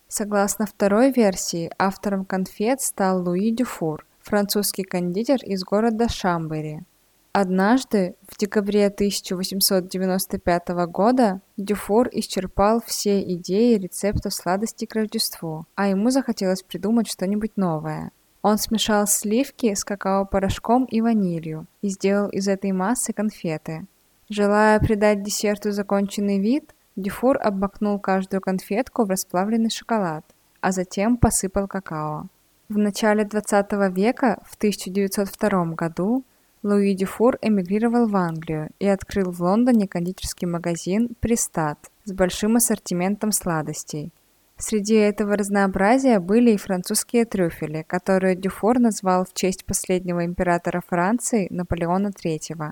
Согласно 0.08 0.68
второй 0.68 1.12
версии, 1.12 1.72
автором 1.80 2.24
конфет 2.24 2.82
стал 2.82 3.24
Луи 3.24 3.50
Дюфур, 3.50 4.06
французский 4.20 4.84
кондитер 4.84 5.40
из 5.44 5.64
города 5.64 6.08
Шамбери. 6.08 6.84
Однажды, 7.34 8.16
в 8.28 8.38
декабре 8.38 8.88
1895 8.88 10.68
года, 10.90 11.40
Дюфур 11.56 12.10
исчерпал 12.12 12.82
все 12.86 13.22
идеи 13.36 13.78
рецептов 13.78 14.34
сладостей 14.34 14.86
к 14.86 14.96
Рождеству, 14.96 15.66
а 15.76 15.88
ему 15.88 16.10
захотелось 16.10 16.62
придумать 16.62 17.10
что-нибудь 17.10 17.56
новое. 17.56 18.12
Он 18.42 18.58
смешал 18.58 19.08
сливки 19.08 19.74
с 19.74 19.86
какао-порошком 19.86 20.84
и 20.84 21.00
ванилью 21.00 21.68
и 21.82 21.88
сделал 21.88 22.28
из 22.28 22.50
этой 22.50 22.74
массы 22.74 23.14
конфеты. 23.14 23.86
Желая 24.28 24.78
придать 24.80 25.24
десерту 25.24 25.72
законченный 25.72 26.40
вид, 26.40 26.76
Дюфур 26.98 27.38
обмакнул 27.42 27.98
каждую 27.98 28.42
конфетку 28.42 29.06
в 29.06 29.10
расплавленный 29.10 29.70
шоколад, 29.70 30.26
а 30.60 30.74
затем 30.74 31.16
посыпал 31.16 31.70
какао. 31.70 32.26
В 32.68 32.78
начале 32.78 33.24
20 33.24 33.72
века, 33.96 34.40
в 34.46 34.56
1902 34.56 35.66
году, 35.76 36.26
Луи 36.64 36.94
Дюфур 36.94 37.40
эмигрировал 37.42 38.08
в 38.08 38.16
Англию 38.16 38.70
и 38.78 38.86
открыл 38.86 39.32
в 39.32 39.42
Лондоне 39.42 39.88
кондитерский 39.88 40.48
магазин 40.48 41.16
«Пристат» 41.20 41.90
с 42.04 42.14
большим 42.14 42.56
ассортиментом 42.56 43.32
сладостей. 43.32 44.12
Среди 44.58 44.94
этого 44.94 45.36
разнообразия 45.36 46.20
были 46.20 46.52
и 46.52 46.58
французские 46.58 47.26
трюфели, 47.26 47.84
которые 47.88 48.36
Дюфур 48.36 48.78
назвал 48.78 49.26
в 49.26 49.34
честь 49.34 49.66
последнего 49.66 50.24
императора 50.24 50.84
Франции 50.88 51.48
Наполеона 51.50 52.10
III. 52.10 52.70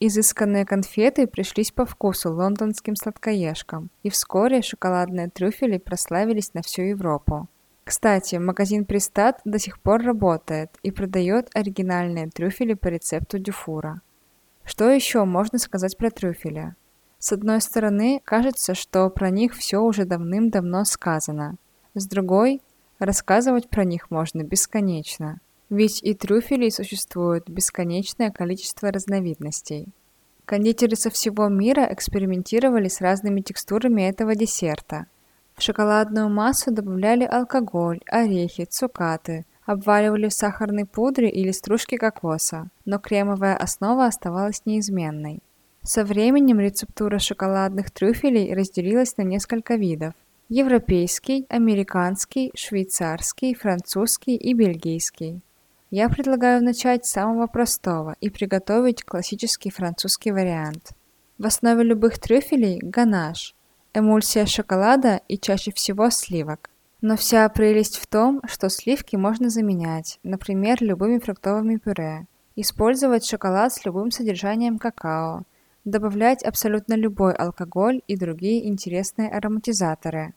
Изысканные 0.00 0.64
конфеты 0.64 1.28
пришлись 1.28 1.70
по 1.70 1.86
вкусу 1.86 2.32
лондонским 2.32 2.96
сладкоежкам, 2.96 3.90
и 4.02 4.10
вскоре 4.10 4.62
шоколадные 4.62 5.30
трюфели 5.30 5.78
прославились 5.78 6.54
на 6.54 6.62
всю 6.62 6.82
Европу. 6.82 7.48
Кстати, 7.88 8.34
магазин 8.34 8.84
Пристат 8.84 9.40
до 9.46 9.58
сих 9.58 9.80
пор 9.80 10.02
работает 10.02 10.68
и 10.82 10.90
продает 10.90 11.48
оригинальные 11.54 12.28
трюфели 12.28 12.74
по 12.74 12.88
рецепту 12.88 13.38
Дюфура. 13.38 14.02
Что 14.62 14.90
еще 14.90 15.24
можно 15.24 15.58
сказать 15.58 15.96
про 15.96 16.10
трюфели? 16.10 16.74
С 17.18 17.32
одной 17.32 17.62
стороны, 17.62 18.20
кажется, 18.22 18.74
что 18.74 19.08
про 19.08 19.30
них 19.30 19.54
все 19.54 19.78
уже 19.78 20.04
давным-давно 20.04 20.84
сказано. 20.84 21.56
С 21.94 22.06
другой, 22.06 22.60
рассказывать 22.98 23.70
про 23.70 23.84
них 23.84 24.10
можно 24.10 24.42
бесконечно. 24.42 25.40
Ведь 25.70 26.02
и 26.02 26.12
трюфелей 26.12 26.70
существует 26.70 27.48
бесконечное 27.48 28.30
количество 28.30 28.92
разновидностей. 28.92 29.88
Кондитеры 30.44 30.94
со 30.94 31.08
всего 31.08 31.48
мира 31.48 31.88
экспериментировали 31.90 32.88
с 32.88 33.00
разными 33.00 33.40
текстурами 33.40 34.02
этого 34.02 34.34
десерта– 34.34 35.06
в 35.58 35.62
шоколадную 35.62 36.28
массу 36.28 36.70
добавляли 36.70 37.24
алкоголь, 37.24 38.00
орехи, 38.06 38.64
цукаты, 38.64 39.44
обваливали 39.66 40.28
в 40.28 40.32
сахарной 40.32 40.86
пудре 40.86 41.28
или 41.28 41.50
стружки 41.50 41.96
кокоса, 41.96 42.68
но 42.84 42.98
кремовая 42.98 43.56
основа 43.56 44.06
оставалась 44.06 44.62
неизменной. 44.64 45.40
Со 45.82 46.04
временем 46.04 46.60
рецептура 46.60 47.18
шоколадных 47.18 47.90
трюфелей 47.90 48.54
разделилась 48.54 49.16
на 49.16 49.22
несколько 49.22 49.74
видов– 49.74 50.14
европейский, 50.48 51.44
американский, 51.48 52.52
швейцарский, 52.54 53.54
французский 53.54 54.36
и 54.36 54.54
бельгийский. 54.54 55.42
Я 55.90 56.08
предлагаю 56.08 56.62
начать 56.62 57.04
с 57.04 57.10
самого 57.10 57.46
простого 57.46 58.14
и 58.20 58.30
приготовить 58.30 59.02
классический 59.04 59.70
французский 59.70 60.30
вариант. 60.30 60.90
В 61.36 61.46
основе 61.46 61.82
любых 61.82 62.18
трюфелей– 62.18 62.78
ганаш– 62.82 63.54
эмульсия 63.94 64.46
шоколада 64.46 65.20
и 65.28 65.38
чаще 65.38 65.72
всего 65.72 66.10
сливок. 66.10 66.70
Но 67.00 67.16
вся 67.16 67.48
прелесть 67.48 67.98
в 67.98 68.06
том, 68.06 68.40
что 68.46 68.68
сливки 68.68 69.16
можно 69.16 69.50
заменять, 69.50 70.18
например, 70.22 70.78
любыми 70.80 71.18
фруктовыми 71.18 71.76
пюре, 71.76 72.26
Использовать 72.60 73.24
шоколад 73.24 73.72
с 73.72 73.84
любым 73.84 74.10
содержанием 74.10 74.80
какао. 74.80 75.44
Добавлять 75.84 76.42
абсолютно 76.42 76.94
любой 76.94 77.32
алкоголь 77.32 78.02
и 78.08 78.16
другие 78.16 78.68
интересные 78.68 79.30
ароматизаторы. 79.30 80.34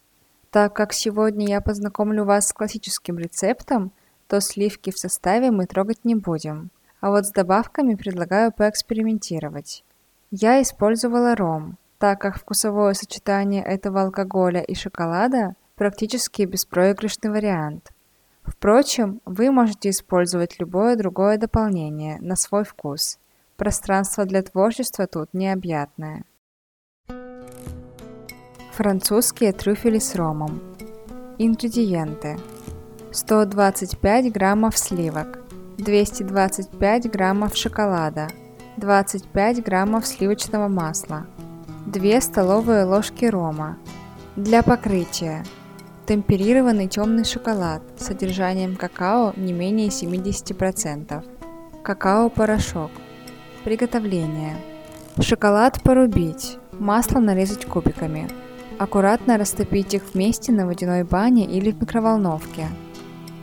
Так 0.51 0.75
как 0.75 0.93
сегодня 0.93 1.47
я 1.47 1.61
познакомлю 1.61 2.23
вас 2.23 2.47
с 2.47 2.53
классическим 2.53 3.17
рецептом, 3.17 3.91
то 4.27 4.39
сливки 4.39 4.91
в 4.91 4.99
составе 4.99 5.49
мы 5.49 5.65
трогать 5.65 6.05
не 6.05 6.13
будем. 6.13 6.69
А 6.99 7.09
вот 7.09 7.25
с 7.25 7.31
добавками 7.31 7.95
предлагаю 7.95 8.51
поэкспериментировать. 8.51 9.83
Я 10.29 10.61
использовала 10.61 11.35
ром, 11.35 11.79
так 12.01 12.19
как 12.19 12.39
вкусовое 12.39 12.95
сочетание 12.95 13.63
этого 13.63 14.01
алкоголя 14.01 14.61
и 14.61 14.73
шоколада 14.73 15.55
практически 15.75 16.41
беспроигрышный 16.41 17.29
вариант. 17.29 17.91
Впрочем, 18.41 19.21
вы 19.23 19.51
можете 19.51 19.91
использовать 19.91 20.59
любое 20.59 20.95
другое 20.95 21.37
дополнение 21.37 22.17
на 22.19 22.35
свой 22.35 22.63
вкус. 22.63 23.19
Пространство 23.55 24.25
для 24.25 24.41
творчества 24.41 25.05
тут 25.05 25.35
необъятное. 25.35 26.23
Французские 28.71 29.53
трюфели 29.53 29.99
с 29.99 30.15
ромом. 30.15 30.59
Ингредиенты. 31.37 32.39
125 33.11 34.31
граммов 34.31 34.75
сливок, 34.75 35.37
225 35.77 37.11
граммов 37.11 37.55
шоколада, 37.55 38.27
25 38.77 39.63
граммов 39.63 40.07
сливочного 40.07 40.67
масла, 40.67 41.27
2 41.88 42.22
столовые 42.22 42.86
ложки 42.86 43.26
рома. 43.26 43.78
Для 44.36 44.62
покрытия 44.62 45.44
темперированный 46.08 46.88
темный 46.88 47.26
шоколад 47.26 47.82
с 47.98 48.06
содержанием 48.06 48.76
какао 48.76 49.34
не 49.36 49.52
менее 49.52 49.88
70%, 49.88 51.24
какао-порошок. 51.84 52.91
Приготовление. 53.63 54.58
Шоколад 55.20 55.82
порубить, 55.82 56.58
масло 56.74 57.20
нарезать 57.20 57.65
кубиками. 57.65 58.30
Аккуратно 58.78 59.38
растопить 59.38 59.94
их 59.94 60.04
вместе 60.13 60.52
на 60.52 60.67
водяной 60.67 61.04
бане 61.04 61.46
или 61.46 61.72
в 61.72 61.82
микроволновке. 61.82 62.67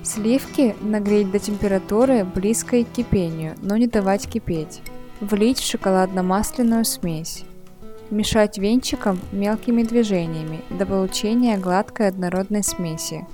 Сливки 0.04 0.76
нагреть 0.80 1.30
до 1.32 1.38
температуры 1.38 2.24
близкой 2.24 2.84
к 2.84 2.92
кипению, 2.92 3.56
но 3.62 3.76
не 3.76 3.88
давать 3.88 4.28
кипеть. 4.28 4.80
Влить 5.20 5.58
в 5.58 5.66
шоколадно-масляную 5.66 6.84
смесь. 6.84 7.44
Мешать 8.10 8.56
венчиком 8.56 9.20
мелкими 9.32 9.82
движениями 9.82 10.62
до 10.70 10.86
получения 10.86 11.58
гладкой 11.58 12.08
однородной 12.08 12.62
смеси. 12.62 13.26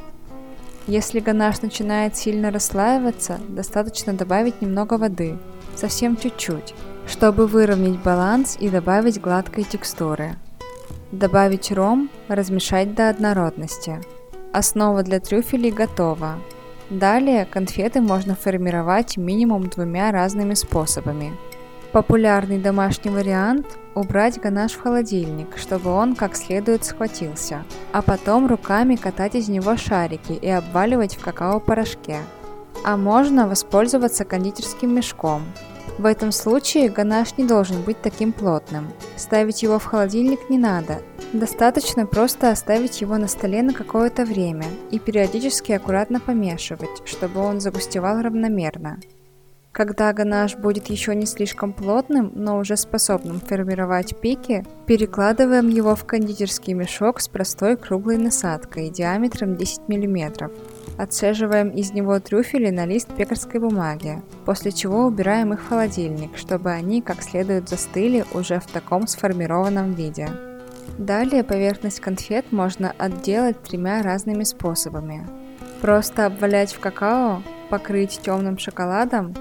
Если 0.88 1.20
ганаш 1.20 1.62
начинает 1.62 2.16
сильно 2.16 2.50
расслаиваться, 2.50 3.38
достаточно 3.48 4.14
добавить 4.14 4.60
немного 4.60 4.94
воды, 4.94 5.38
совсем 5.76 6.16
чуть-чуть, 6.16 6.74
чтобы 7.06 7.46
выровнять 7.46 8.02
баланс 8.02 8.56
и 8.58 8.68
добавить 8.68 9.20
гладкой 9.20 9.62
текстуры. 9.62 10.34
Добавить 11.12 11.70
ром, 11.70 12.10
размешать 12.26 12.96
до 12.96 13.10
однородности. 13.10 14.00
Основа 14.52 15.04
для 15.04 15.20
трюфелей 15.20 15.70
готова. 15.70 16.40
Далее 16.90 17.44
конфеты 17.44 18.00
можно 18.00 18.34
формировать 18.34 19.16
минимум 19.16 19.68
двумя 19.68 20.10
разными 20.10 20.54
способами. 20.54 21.32
Популярный 21.94 22.58
домашний 22.58 23.12
вариант– 23.12 23.78
убрать 23.94 24.40
ганаш 24.40 24.72
в 24.72 24.80
холодильник, 24.80 25.56
чтобы 25.56 25.92
он 25.92 26.16
как 26.16 26.34
следует 26.34 26.84
схватился, 26.84 27.62
а 27.92 28.02
потом 28.02 28.48
руками 28.48 28.96
катать 28.96 29.36
из 29.36 29.48
него 29.48 29.76
шарики 29.76 30.32
и 30.32 30.48
обваливать 30.48 31.14
в 31.14 31.22
какао-порошке. 31.22 32.18
А 32.84 32.96
можно 32.96 33.46
воспользоваться 33.46 34.24
кондитерским 34.24 34.92
мешком. 34.92 35.44
В 35.96 36.06
этом 36.06 36.32
случае 36.32 36.90
ганаш 36.90 37.38
не 37.38 37.44
должен 37.44 37.80
быть 37.82 38.02
таким 38.02 38.32
плотным. 38.32 38.88
Ставить 39.14 39.62
его 39.62 39.78
в 39.78 39.84
холодильник 39.84 40.50
не 40.50 40.58
надо, 40.58 40.98
Достаточно 41.32 42.06
просто 42.06 42.52
оставить 42.52 43.00
его 43.00 43.18
на 43.18 43.26
столе 43.26 43.62
на 43.62 43.72
какое-то 43.72 44.24
время 44.24 44.66
и 44.92 45.00
периодически 45.00 45.72
аккуратно 45.72 46.20
помешивать, 46.20 47.02
чтобы 47.04 47.40
он 47.40 47.60
загустевал 47.60 48.22
равномерно. 48.22 49.00
Когда 49.74 50.12
ганаш 50.12 50.54
будет 50.54 50.86
еще 50.86 51.16
не 51.16 51.26
слишком 51.26 51.72
плотным, 51.72 52.30
но 52.36 52.58
уже 52.58 52.76
способным 52.76 53.40
формировать 53.40 54.16
пики, 54.20 54.64
перекладываем 54.86 55.68
его 55.68 55.96
в 55.96 56.04
кондитерский 56.04 56.74
мешок 56.74 57.20
с 57.20 57.26
простой 57.26 57.76
круглой 57.76 58.18
насадкой 58.18 58.88
диаметром 58.90 59.56
10 59.56 59.88
мм. 59.88 60.48
Отцеживаем 60.96 61.70
из 61.70 61.92
него 61.92 62.20
трюфели 62.20 62.70
на 62.70 62.86
лист 62.86 63.08
пекарской 63.16 63.58
бумаги, 63.58 64.22
после 64.44 64.70
чего 64.70 65.06
убираем 65.06 65.52
их 65.52 65.60
в 65.60 65.68
холодильник, 65.68 66.36
чтобы 66.36 66.70
они 66.70 67.02
как 67.02 67.20
следует 67.20 67.68
застыли 67.68 68.24
уже 68.32 68.60
в 68.60 68.66
таком 68.68 69.08
сформированном 69.08 69.94
виде. 69.94 70.28
Далее 70.98 71.42
поверхность 71.42 71.98
конфет 71.98 72.52
можно 72.52 72.94
отделать 72.96 73.60
тремя 73.64 74.02
разными 74.02 74.44
способами. 74.44 75.26
Просто 75.80 76.26
обвалять 76.26 76.72
в 76.72 76.78
какао, 76.78 77.42
покрыть 77.70 78.20
темным 78.22 78.56
шоколадом 78.56 79.34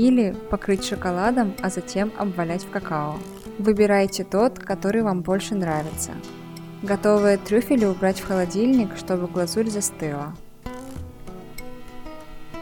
или 0.00 0.34
покрыть 0.50 0.84
шоколадом, 0.84 1.54
а 1.60 1.68
затем 1.68 2.10
обвалять 2.16 2.64
в 2.64 2.70
какао. 2.70 3.18
Выбирайте 3.58 4.24
тот, 4.24 4.58
который 4.58 5.02
вам 5.02 5.20
больше 5.20 5.54
нравится. 5.54 6.12
Готовые 6.82 7.36
трюфели 7.36 7.84
убрать 7.84 8.20
в 8.20 8.26
холодильник, 8.26 8.96
чтобы 8.96 9.26
глазурь 9.26 9.68
застыла. 9.68 10.34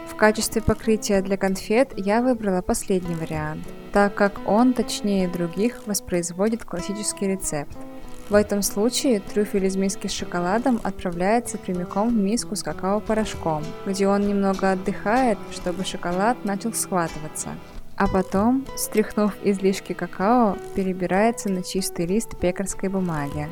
В 0.09 0.15
качестве 0.17 0.61
покрытия 0.61 1.21
для 1.21 1.37
конфет 1.37 1.93
я 1.95 2.21
выбрала 2.21 2.61
последний 2.61 3.15
вариант, 3.15 3.65
так 3.93 4.13
как 4.15 4.33
он 4.45 4.73
точнее 4.73 5.29
других 5.29 5.87
воспроизводит 5.87 6.65
классический 6.65 7.27
рецепт. 7.27 7.77
В 8.29 8.35
этом 8.35 8.61
случае 8.61 9.21
трюфель 9.21 9.65
из 9.65 9.75
миски 9.75 10.05
с 10.05 10.11
шоколадом 10.11 10.79
отправляется 10.83 11.57
прямиком 11.57 12.09
в 12.09 12.13
миску 12.13 12.55
с 12.55 12.61
какао-порошком, 12.61 13.63
где 13.87 14.07
он 14.07 14.27
немного 14.27 14.71
отдыхает, 14.71 15.39
чтобы 15.51 15.83
шоколад 15.83 16.45
начал 16.45 16.71
схватываться. 16.73 17.49
А 17.95 18.07
потом, 18.07 18.67
стряхнув 18.77 19.33
излишки 19.43 19.93
какао, 19.93 20.57
перебирается 20.75 21.49
на 21.49 21.63
чистый 21.63 22.05
лист 22.05 22.37
пекарской 22.39 22.87
бумаги. 22.87 23.49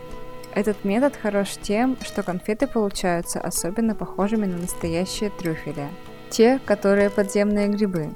Этот 0.54 0.84
метод 0.86 1.16
хорош 1.20 1.58
тем, 1.60 1.98
что 2.04 2.22
конфеты 2.22 2.68
получаются 2.68 3.40
особенно 3.40 3.96
похожими 3.96 4.46
на 4.46 4.58
настоящие 4.58 5.32
трюфели. 5.32 5.88
Те, 6.30 6.60
которые 6.66 7.10
подземные 7.10 7.68
грибы. 7.68 8.12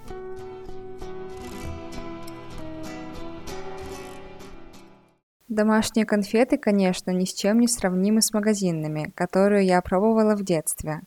Домашние 5.51 6.05
конфеты, 6.05 6.57
конечно, 6.57 7.11
ни 7.11 7.25
с 7.25 7.33
чем 7.33 7.59
не 7.59 7.67
сравнимы 7.67 8.21
с 8.21 8.31
магазинными, 8.31 9.11
которые 9.15 9.67
я 9.67 9.81
пробовала 9.81 10.37
в 10.37 10.45
детстве. 10.45 11.01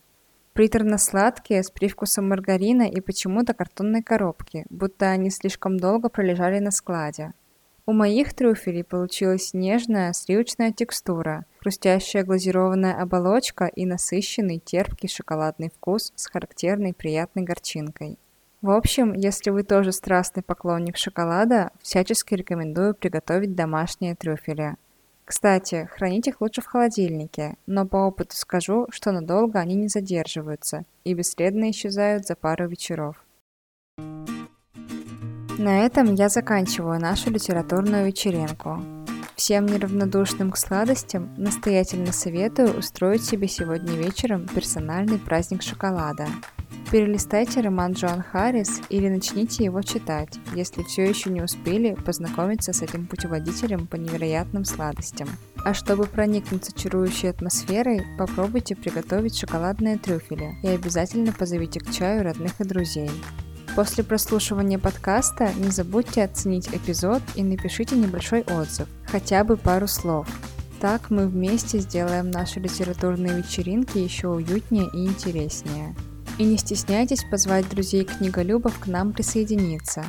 Приторно-сладкие, 0.53 1.63
с 1.63 1.71
привкусом 1.71 2.29
маргарина 2.29 2.83
и 2.83 3.01
почему-то 3.01 3.55
картонной 3.55 4.03
коробки, 4.03 4.67
будто 4.69 5.09
они 5.09 5.31
слишком 5.31 5.79
долго 5.79 6.09
пролежали 6.09 6.59
на 6.59 6.69
складе. 6.69 7.33
У 7.87 7.91
моих 7.91 8.35
трюфелей 8.35 8.83
получилась 8.83 9.55
нежная 9.55 10.13
сливочная 10.13 10.71
текстура, 10.71 11.45
хрустящая 11.61 12.23
глазированная 12.23 13.01
оболочка 13.01 13.65
и 13.65 13.87
насыщенный 13.87 14.59
терпкий 14.59 15.09
шоколадный 15.09 15.71
вкус 15.75 16.13
с 16.15 16.27
характерной 16.27 16.93
приятной 16.93 17.41
горчинкой. 17.41 18.19
В 18.65 18.71
общем, 18.71 19.13
если 19.13 19.51
вы 19.51 19.61
тоже 19.61 19.91
страстный 19.91 20.41
поклонник 20.41 20.97
шоколада, 20.97 21.69
всячески 21.83 22.33
рекомендую 22.33 22.95
приготовить 22.95 23.53
домашние 23.53 24.15
трюфели. 24.15 24.75
Кстати, 25.23 25.87
хранить 25.93 26.27
их 26.27 26.41
лучше 26.41 26.61
в 26.61 26.65
холодильнике, 26.65 27.57
но 27.67 27.85
по 27.85 27.97
опыту 27.97 28.35
скажу, 28.35 28.87
что 28.89 29.11
надолго 29.11 29.59
они 29.59 29.75
не 29.75 29.87
задерживаются 29.87 30.83
и 31.03 31.13
бесследно 31.13 31.69
исчезают 31.69 32.25
за 32.25 32.35
пару 32.35 32.67
вечеров. 32.67 33.23
На 35.59 35.85
этом 35.85 36.15
я 36.15 36.27
заканчиваю 36.27 36.99
нашу 36.99 37.29
литературную 37.29 38.07
вечеринку. 38.07 38.79
Всем 39.35 39.67
неравнодушным 39.67 40.49
к 40.49 40.57
сладостям 40.57 41.35
настоятельно 41.37 42.11
советую 42.11 42.79
устроить 42.79 43.23
себе 43.23 43.47
сегодня 43.47 43.93
вечером 43.93 44.47
персональный 44.47 45.19
праздник 45.19 45.61
шоколада– 45.61 46.25
Перелистайте 46.91 47.61
роман 47.61 47.93
Джоан 47.93 48.21
Харрис 48.21 48.81
или 48.89 49.09
начните 49.09 49.65
его 49.65 49.81
читать, 49.81 50.37
если 50.53 50.83
все 50.83 51.03
еще 51.03 51.31
не 51.31 51.41
успели 51.41 51.95
познакомиться 51.95 52.73
с 52.73 52.81
этим 52.83 53.07
путеводителем 53.07 53.87
по 53.87 53.95
невероятным 53.95 54.65
сладостям. 54.65 55.27
А 55.63 55.73
чтобы 55.73 56.05
проникнуться 56.05 56.71
чарующей 56.71 57.31
атмосферой, 57.31 58.05
попробуйте 58.19 58.75
приготовить 58.75 59.37
шоколадные 59.37 59.97
трюфели 59.97 60.55
и 60.61 60.67
обязательно 60.67 61.33
позовите 61.33 61.79
к 61.79 61.91
чаю 61.91 62.23
родных 62.23 62.61
и 62.61 62.63
друзей. 62.63 63.09
После 63.75 64.03
прослушивания 64.03 64.77
подкаста 64.77 65.51
не 65.57 65.71
забудьте 65.71 66.23
оценить 66.23 66.69
эпизод 66.69 67.21
и 67.35 67.43
напишите 67.43 67.95
небольшой 67.95 68.43
отзыв, 68.43 68.87
хотя 69.07 69.43
бы 69.43 69.57
пару 69.57 69.87
слов. 69.87 70.27
Так 70.79 71.09
мы 71.09 71.27
вместе 71.27 71.79
сделаем 71.79 72.29
наши 72.29 72.59
литературные 72.59 73.37
вечеринки 73.37 73.97
еще 73.97 74.27
уютнее 74.27 74.87
и 74.93 75.07
интереснее. 75.07 75.95
И 76.37 76.43
не 76.43 76.57
стесняйтесь 76.57 77.23
позвать 77.23 77.69
друзей-книголюбов 77.69 78.77
к 78.79 78.87
нам 78.87 79.13
присоединиться. 79.13 80.03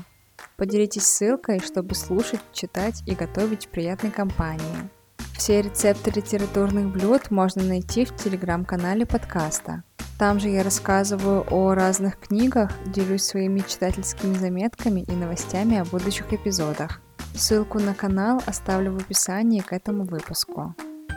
Поделитесь 0.56 1.06
ссылкой, 1.06 1.60
чтобы 1.60 1.94
слушать, 1.94 2.40
читать 2.52 3.02
и 3.06 3.14
готовить 3.14 3.66
в 3.66 3.68
приятной 3.68 4.10
компании. 4.10 4.90
Все 5.36 5.62
рецепты 5.62 6.10
литературных 6.10 6.92
блюд 6.92 7.30
можно 7.30 7.62
найти 7.62 8.04
в 8.04 8.16
телеграм-канале 8.16 9.06
подкаста. 9.06 9.84
Там 10.18 10.40
же 10.40 10.48
я 10.48 10.64
рассказываю 10.64 11.44
о 11.50 11.74
разных 11.74 12.18
книгах, 12.18 12.72
делюсь 12.86 13.22
своими 13.22 13.60
читательскими 13.60 14.34
заметками 14.34 15.02
и 15.02 15.12
новостями 15.12 15.76
о 15.76 15.84
будущих 15.84 16.32
эпизодах. 16.32 17.02
Ссылку 17.34 17.78
на 17.78 17.94
канал 17.94 18.42
оставлю 18.46 18.92
в 18.92 18.96
описании 18.96 19.60
к 19.60 19.74
этому 19.74 20.04
выпуску. 20.04 20.74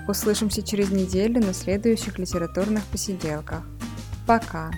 Услышимся 0.07 0.61
через 0.61 0.91
неделю 0.91 1.39
на 1.39 1.53
следующих 1.53 2.19
литературных 2.19 2.83
посиделках. 2.85 3.63
Пока! 4.27 4.69